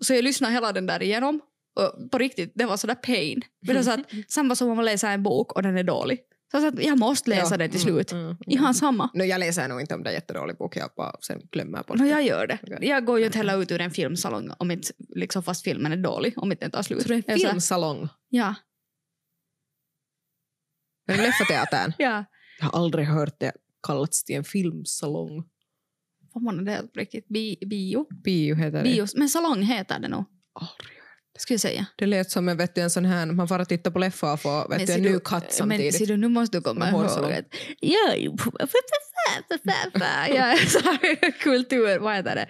Så 0.00 0.14
jag 0.14 0.24
lyssnade 0.24 0.52
hela 0.54 0.72
den 0.72 0.86
där 0.86 1.02
igenom 1.02 1.40
och 1.76 2.10
på 2.10 2.18
riktigt, 2.18 2.52
det 2.54 2.64
var 2.66 2.76
sådär 2.76 2.94
pain. 2.94 3.42
Men 3.66 3.76
det 3.76 3.82
var 3.82 3.82
så 3.82 3.90
att, 4.00 4.30
samma 4.32 4.54
som 4.56 4.68
om 4.70 4.76
man 4.76 4.84
läser 4.84 5.10
en 5.10 5.22
bok 5.22 5.52
och 5.52 5.62
den 5.62 5.76
är 5.78 5.82
dålig. 5.84 6.20
Så 6.50 6.66
att 6.66 6.82
jag 6.82 6.98
måste 6.98 7.30
läsa 7.30 7.54
Ja, 7.54 7.58
den 7.58 7.70
till 7.70 7.80
mm, 7.80 7.94
slut. 7.94 8.12
mm, 8.12 8.24
mm. 8.24 8.36
Ihan 8.46 8.74
samma. 8.74 9.10
No, 9.14 9.22
jag 9.24 9.38
läser 9.40 9.68
nog 9.68 9.80
inte 9.80 9.94
om 9.94 10.02
det 10.02 10.10
är 10.10 10.14
jättedålig 10.14 10.56
bok, 10.56 10.76
jag 10.76 10.90
bara 10.96 11.16
sen 11.20 11.40
glömmer 11.52 11.82
bort 11.82 11.98
No, 11.98 12.02
det. 12.04 12.08
jag 12.10 12.22
gör 12.22 12.46
det. 12.46 12.58
Okej. 12.62 12.78
Jag 12.88 13.04
går 13.04 13.18
ju 13.18 13.26
inte 13.26 13.38
heller 13.38 13.62
ut 13.62 13.72
ur 13.72 13.80
en 13.80 13.90
filmsalong 13.90 14.50
om 14.58 14.70
inte, 14.70 14.88
liksom, 15.08 15.42
fast 15.42 15.64
filmen 15.64 15.92
är 15.92 15.96
dålig, 15.96 16.34
om 16.36 16.52
inte 16.52 16.64
den 16.64 16.70
tar 16.70 16.82
slut. 16.82 17.02
Så 17.02 17.08
det 17.08 17.14
är 17.14 17.22
Jag 17.26 17.40
en 17.40 17.48
filmsalong? 17.48 18.08
Ja. 18.28 18.54
Leffateatern? 21.08 21.92
ja. 21.98 22.24
Jag 22.60 22.66
har 22.66 22.78
aldrig 22.80 23.06
hört 23.06 23.40
det 23.40 23.52
kallats 23.86 24.24
till 24.24 24.36
en 24.36 24.44
filmsalong. 24.44 25.44
Vad 26.34 26.42
man 26.42 26.64
det 26.64 26.82
på 26.94 27.00
riktigt? 27.00 27.28
Bi, 27.28 27.58
bio? 27.66 28.06
Bio 28.24 28.54
heter 28.54 28.78
det. 28.78 28.84
bio? 28.84 29.06
Men 29.14 29.28
salong 29.28 29.62
heter 29.62 29.98
det 29.98 30.08
nog, 30.08 30.24
Aldrig 30.54 30.94
skulle 31.40 31.54
jag 31.54 31.60
säga. 31.60 31.86
Det 31.96 32.06
lät 32.06 32.30
som 32.30 32.48
en, 32.48 32.56
vet 32.56 32.74
du, 32.74 32.80
en 32.80 32.90
sån 32.90 33.04
här, 33.04 33.26
man 33.26 33.48
får 33.48 33.64
titta 33.64 33.90
på 33.90 33.98
Leffa 33.98 34.32
och 34.32 34.40
få 34.40 34.68
vet 34.68 34.86
du, 34.86 34.92
en 34.92 35.02
ny 35.02 35.18
katt 35.24 35.42
Men 35.42 35.52
samtidigt. 35.52 35.98
ser 35.98 36.06
du, 36.06 36.16
nu 36.16 36.28
måste 36.28 36.56
du 36.56 36.62
komma 36.62 36.90
ihåg 36.90 37.04
att 37.04 37.44
jag 37.80 38.18
är 40.52 40.66
så 40.66 40.78
här 40.78 41.30
kultur, 41.40 41.98
vad 41.98 42.14
heter 42.14 42.34
det? 42.34 42.46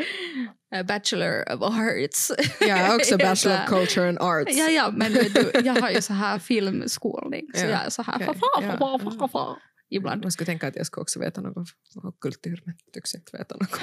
Bachelor 0.84 1.52
of 1.54 1.62
Arts. 1.62 2.32
Jag 2.60 2.68
är 2.68 2.96
också 2.96 3.16
Bachelor 3.16 3.54
of 3.54 3.68
Culture 3.68 4.08
and 4.08 4.18
Arts. 4.18 4.56
Ja, 4.56 4.68
ja, 4.68 4.90
men 4.96 5.12
du, 5.12 5.50
jag 5.64 5.80
har 5.80 5.90
ju 5.90 6.02
så 6.02 6.12
här 6.12 6.38
filmskolning, 6.38 7.46
så 7.54 7.64
Ja, 7.64 7.70
jag 7.70 7.86
är 7.86 7.90
så 7.90 8.02
här 8.02 8.18
fa, 8.18 8.34
fa, 8.34 8.62
fa, 8.62 8.78
fa, 8.78 8.98
fa, 9.18 9.28
fa, 9.28 9.56
ibland. 9.90 10.22
Man 10.22 10.32
skulle 10.32 10.46
tänka 10.46 10.68
att 10.68 10.76
jag 10.76 10.86
skulle 10.86 11.02
också 11.02 11.20
veta 11.20 11.40
något 11.40 11.68
om 11.94 12.12
kultur, 12.20 12.62
men 12.64 12.74
tycks 12.92 13.14
inte 13.14 13.36
veta 13.36 13.56
något. 13.56 13.80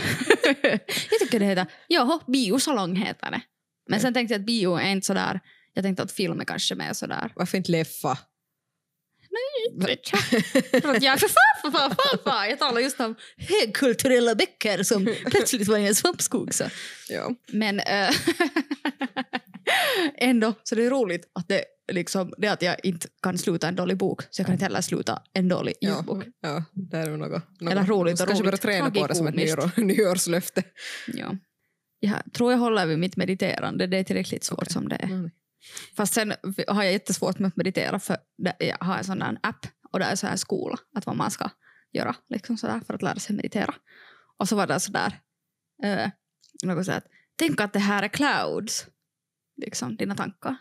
jag 1.09 1.19
tycker 1.19 1.39
det 1.39 1.45
heter, 1.45 1.65
ja, 1.87 2.21
biosalong 2.27 2.95
heter 2.95 3.31
det. 3.31 3.41
Men 3.89 3.99
sen 3.99 4.13
tänkte 4.13 4.33
jag 4.33 4.39
att 4.39 4.45
bio 4.45 4.75
är 4.75 4.91
inte 4.91 5.07
sådär, 5.07 5.39
jag 5.73 5.83
tänkte 5.83 6.03
att 6.03 6.11
film 6.11 6.39
är 6.39 6.45
kanske 6.45 6.75
mer 6.75 6.93
sådär. 6.93 7.33
Varför 7.35 7.57
inte 7.57 7.71
Leffa? 7.71 8.17
För 10.81 10.95
att 10.95 11.03
jag, 11.03 11.19
för 11.19 11.27
fan, 11.27 11.61
för 11.61 11.71
fan, 11.71 11.89
för 11.89 12.23
fan, 12.23 12.49
jag 12.49 12.59
talar 12.59 12.81
just 12.81 12.99
om 12.99 13.15
högkulturella 13.37 14.35
böcker 14.35 14.83
som 14.83 15.15
plötsligt 15.25 15.67
var 15.67 15.77
i 15.77 15.87
en 15.87 15.95
svampskog. 15.95 16.53
Så. 16.53 16.63
ja. 17.09 17.35
Men 17.47 17.79
äh, 17.79 18.15
ändå, 20.17 20.53
så 20.63 20.75
det 20.75 20.83
är 20.83 20.89
roligt 20.89 21.31
att 21.33 21.47
det, 21.47 21.65
liksom, 21.93 22.33
det 22.37 22.47
att 22.47 22.61
jag 22.61 22.75
inte 22.83 23.07
kan 23.21 23.37
sluta 23.37 23.67
en 23.67 23.75
dålig 23.75 23.97
bok, 23.97 24.21
så 24.29 24.39
jag 24.41 24.45
kan 24.45 24.53
inte 24.53 24.65
heller 24.65 24.81
sluta 24.81 25.21
en 25.33 25.47
dålig 25.47 25.73
Ja, 25.79 25.95
ljudbok. 25.95 26.23
ja, 26.41 26.63
det 26.73 26.97
är 26.97 27.09
nog 27.09 27.19
något. 27.19 27.61
något. 27.61 27.71
Eller 27.71 27.83
roligt 27.85 28.21
och 28.21 28.27
Kanske 28.27 28.43
börja 28.43 28.51
roligt. 28.51 28.61
träna 28.61 28.91
på 28.91 29.07
det 29.07 29.15
som 29.15 29.27
ett 29.27 29.35
nyår, 29.35 29.81
nyårslöfte. 29.81 30.63
Ja. 31.07 31.35
Jag 31.99 32.33
tror 32.33 32.51
jag 32.51 32.59
håller 32.59 32.85
vid 32.85 32.99
mitt 32.99 33.17
mediterande, 33.17 33.87
det 33.87 33.97
är 33.97 34.03
tillräckligt 34.03 34.43
svårt 34.43 34.59
Okej. 34.61 34.73
som 34.73 34.89
det 34.89 34.95
är. 34.95 35.05
Mm. 35.07 35.29
Fast 35.95 36.13
sen 36.13 36.33
har 36.67 36.83
jag 36.83 36.91
jättesvårt 36.91 37.39
med 37.39 37.47
att 37.47 37.55
meditera 37.55 37.99
för 37.99 38.17
jag 38.59 38.77
har 38.79 38.97
en 38.97 39.03
sån 39.03 39.19
där 39.19 39.37
app 39.43 39.65
och 39.91 39.99
det 39.99 40.05
är 40.05 40.15
så 40.15 40.27
här 40.27 40.35
skola, 40.35 40.77
att 40.95 41.05
vad 41.05 41.15
man 41.15 41.31
ska 41.31 41.49
göra 41.93 42.15
liksom 42.29 42.57
så 42.57 42.67
där, 42.67 42.79
för 42.79 42.93
att 42.93 43.01
lära 43.01 43.15
sig 43.19 43.35
meditera. 43.35 43.73
Och 44.37 44.49
så 44.49 44.55
var 44.55 44.67
det 44.67 44.79
sådär, 44.79 45.19
uh, 45.85 46.07
något 46.63 46.85
så 46.85 46.91
här, 46.91 47.01
tänk 47.35 47.61
att 47.61 47.73
det 47.73 47.79
här 47.79 48.03
är 48.03 48.07
clouds, 48.07 48.87
liksom 49.61 49.95
dina 49.95 50.15
tankar. 50.15 50.55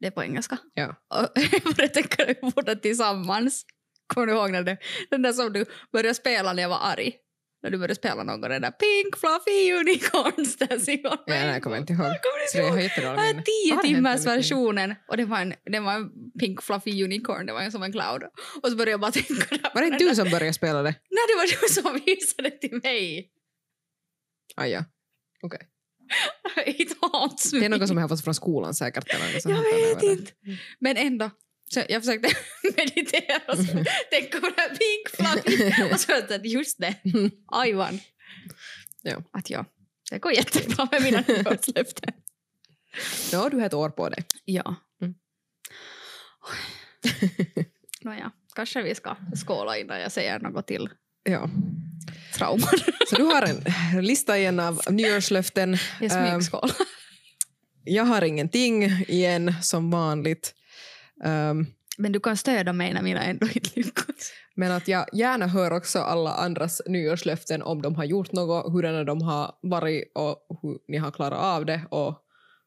Det 0.00 0.06
är 0.06 0.10
på 0.10 0.22
engelska. 0.22 0.58
Ja. 0.74 0.86
Och 0.86 1.30
jag 1.52 1.74
började 1.74 1.88
tänka 1.88 2.34
på 2.34 2.60
det 2.60 2.76
tillsammans. 2.76 3.64
Kommer 4.06 4.26
du 4.26 4.32
ihåg 4.32 4.50
när 4.50 4.62
det, 4.62 4.78
den 5.10 5.22
där 5.22 5.32
som 5.32 5.52
du 5.52 5.64
började 5.92 6.14
spela 6.14 6.52
när 6.52 6.62
jag 6.62 6.68
var 6.68 6.80
arg? 6.82 7.16
När 7.62 7.70
du 7.70 7.78
började 7.78 7.94
spela 7.94 8.22
någon 8.22 8.40
gång, 8.40 8.50
den 8.50 8.62
där 8.62 8.70
Pink 8.70 9.16
Fluffy 9.16 9.72
Unicorns 9.72 10.56
Dancing 10.56 11.06
on 11.06 11.16
Ja, 11.26 11.34
nej, 11.34 11.52
jag 11.52 11.62
kommer 11.62 11.76
inte 11.76 11.92
ihåg. 11.92 12.00
Kommer 12.00 12.52
det 12.52 12.58
Jag 12.58 12.72
har 12.72 13.42
tio 13.42 13.76
det 13.76 13.82
timmars 13.82 14.26
versionen 14.26 14.94
och 15.08 15.16
det 15.16 15.24
var, 15.24 15.40
en, 15.40 15.54
det 15.64 15.80
var 15.80 15.94
en 15.94 16.10
pink 16.40 16.62
fluffy 16.62 17.04
unicorn, 17.04 17.46
det 17.46 17.52
var 17.52 17.60
en 17.60 17.72
som 17.72 17.82
en 17.82 17.92
cloud. 17.92 18.22
Och 18.62 18.68
så 18.68 18.76
började 18.76 18.90
jag 18.90 19.00
bara 19.00 19.12
tänka 19.12 19.56
där 19.56 19.70
Var 19.74 19.82
det 19.82 19.86
inte 19.86 20.04
du 20.04 20.14
som 20.14 20.30
började 20.30 20.52
spela 20.52 20.82
det? 20.82 20.94
Nej, 21.10 21.24
det 21.28 21.34
var 21.36 21.46
du 21.60 21.74
som 21.74 22.00
visade 22.06 22.50
till 22.50 22.80
mig. 22.82 23.30
Ah, 24.56 24.66
ja. 24.66 24.84
Okej. 25.42 25.60
It 26.66 26.96
haunts 27.00 27.52
me. 27.52 27.58
Det 27.58 27.64
är 27.64 27.68
något 27.68 27.88
som 27.88 27.96
jag 27.96 28.04
har 28.04 28.08
fått 28.08 28.24
från 28.24 28.34
skolan 28.34 28.74
säkert. 28.74 29.04
Eller 29.08 29.50
Jag 29.50 29.62
vet 29.62 30.02
inte. 30.02 30.32
Men 30.80 30.96
ändå. 30.96 31.30
Så 31.70 31.82
jag 31.88 32.02
försökte 32.02 32.28
meditera 32.76 33.40
och 33.52 33.58
så 33.58 33.64
tänka 34.10 34.40
på 34.40 34.46
det 34.56 34.60
här 34.60 34.68
pink 34.68 35.08
fluffy. 35.08 35.92
Och 35.92 36.00
så 36.00 36.12
att 36.34 36.44
just 36.46 36.78
det, 36.78 36.94
Aivan. 37.52 38.00
Ja. 39.02 39.22
Att 39.32 39.50
ja, 39.50 39.64
det 40.10 40.18
går 40.18 40.32
jättebra 40.32 40.88
med 40.92 41.02
mina 41.02 41.24
nyårslöften. 41.28 42.14
Ja, 43.32 43.48
du 43.48 43.56
har 43.56 43.66
ett 43.66 43.74
år 43.74 43.90
på 43.90 44.08
dig. 44.08 44.24
Ja. 44.44 44.74
Mm. 45.02 45.14
Nåja, 48.02 48.32
kanske 48.54 48.82
vi 48.82 48.94
ska 48.94 49.16
skåla 49.46 49.78
innan 49.78 50.00
jag 50.00 50.12
säger 50.12 50.38
något 50.38 50.66
till 50.66 50.88
Ja. 51.22 51.50
Trauman. 52.38 52.68
Så 53.10 53.16
du 53.16 53.22
har 53.22 53.42
en 53.42 53.64
lista 54.04 54.38
igen 54.38 54.60
av 54.60 54.80
nyårslöften. 54.90 55.76
Jag 56.00 56.12
Ehm, 56.12 56.30
smygskål. 56.30 56.70
Jag 57.84 58.04
har 58.04 58.22
ingenting 58.22 58.82
igen 59.08 59.54
som 59.62 59.90
vanligt. 59.90 60.54
Ehm, 61.24 61.66
Men 61.98 62.12
du 62.12 62.20
kan 62.20 62.36
stödja 62.36 62.72
mig 62.72 62.94
när 62.94 63.02
mina 63.02 63.22
ändå 63.22 63.46
inte 63.54 63.70
lyckas. 63.74 64.32
men 64.56 64.72
att 64.72 64.88
jag 64.88 65.06
gärna 65.12 65.46
hör 65.46 65.72
också 65.72 65.98
alla 65.98 66.32
andras 66.34 66.82
nyårslöften 66.86 67.62
om 67.62 67.82
de 67.82 67.94
har 67.94 68.04
gjort 68.04 68.32
något, 68.32 68.72
hurdana 68.72 69.04
de 69.04 69.22
har 69.22 69.52
varit 69.62 70.12
och 70.14 70.58
hur 70.62 70.78
ni 70.88 70.96
har 70.98 71.10
klarat 71.10 71.38
av 71.38 71.66
det 71.66 71.80
och 71.90 72.24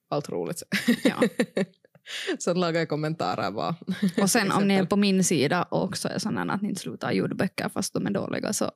allt 0.10 0.30
roligt. 0.30 0.64
Ja. 1.04 1.16
Så 2.40 2.54
laga 2.54 2.86
kommentarer 2.86 3.52
bara. 3.52 3.76
Och 4.22 4.30
sen 4.30 4.52
om 4.52 4.68
ni 4.68 4.74
är 4.74 4.86
på 4.86 4.96
min 4.96 5.24
sida 5.24 5.64
och 5.64 5.84
också 5.84 6.08
är 6.10 6.20
sådana 6.20 6.54
att 6.54 6.62
ni 6.62 6.70
inte 6.70 6.82
slutar 6.82 7.12
ljudböcker 7.12 7.70
fast 7.70 7.94
de 7.94 8.08
är 8.08 8.12
dåliga 8.12 8.54
så 8.54 8.72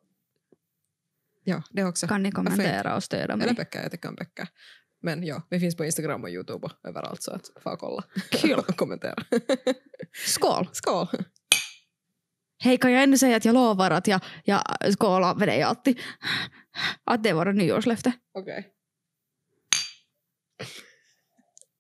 Ja, 1.48 1.64
det 1.70 1.84
också. 1.84 2.08
kan 2.08 2.24
ni 2.24 2.32
kommentera 2.32 2.96
och 2.96 3.04
stödja 3.04 3.24
Eller 3.24 3.36
mig. 3.46 3.54
böcker, 3.54 3.82
jag 3.82 3.92
tycker 3.92 4.10
om 4.10 4.16
böcker. 4.16 4.48
Men 5.02 5.24
ja, 5.24 5.48
vi 5.50 5.60
finns 5.60 5.78
på 5.78 5.86
Instagram 5.86 6.24
och 6.24 6.30
Youtube 6.30 6.66
och 6.66 6.90
överallt 6.90 7.24
så 7.24 7.32
att 7.32 7.46
få 7.64 7.76
kolla 7.76 8.04
Kul. 8.32 8.60
och 8.68 8.76
kommentera. 8.76 9.16
Skål! 10.28 10.70
Skål! 10.72 11.08
Hej, 12.64 12.78
kan 12.78 12.92
jag 12.92 13.04
ännu 13.04 13.18
säga 13.18 13.38
att 13.38 13.46
jag 13.46 13.54
lovar 13.54 13.92
att 13.92 14.08
jag, 14.08 14.22
jag 14.44 14.62
skålar 15.00 15.36
med 15.36 15.48
dig 15.48 15.62
alltid. 15.62 16.00
Att 17.04 17.24
det 17.24 17.34
var 17.34 17.46
ett 17.46 17.56
nyårslöfte. 17.56 18.12
Okej. 18.34 18.72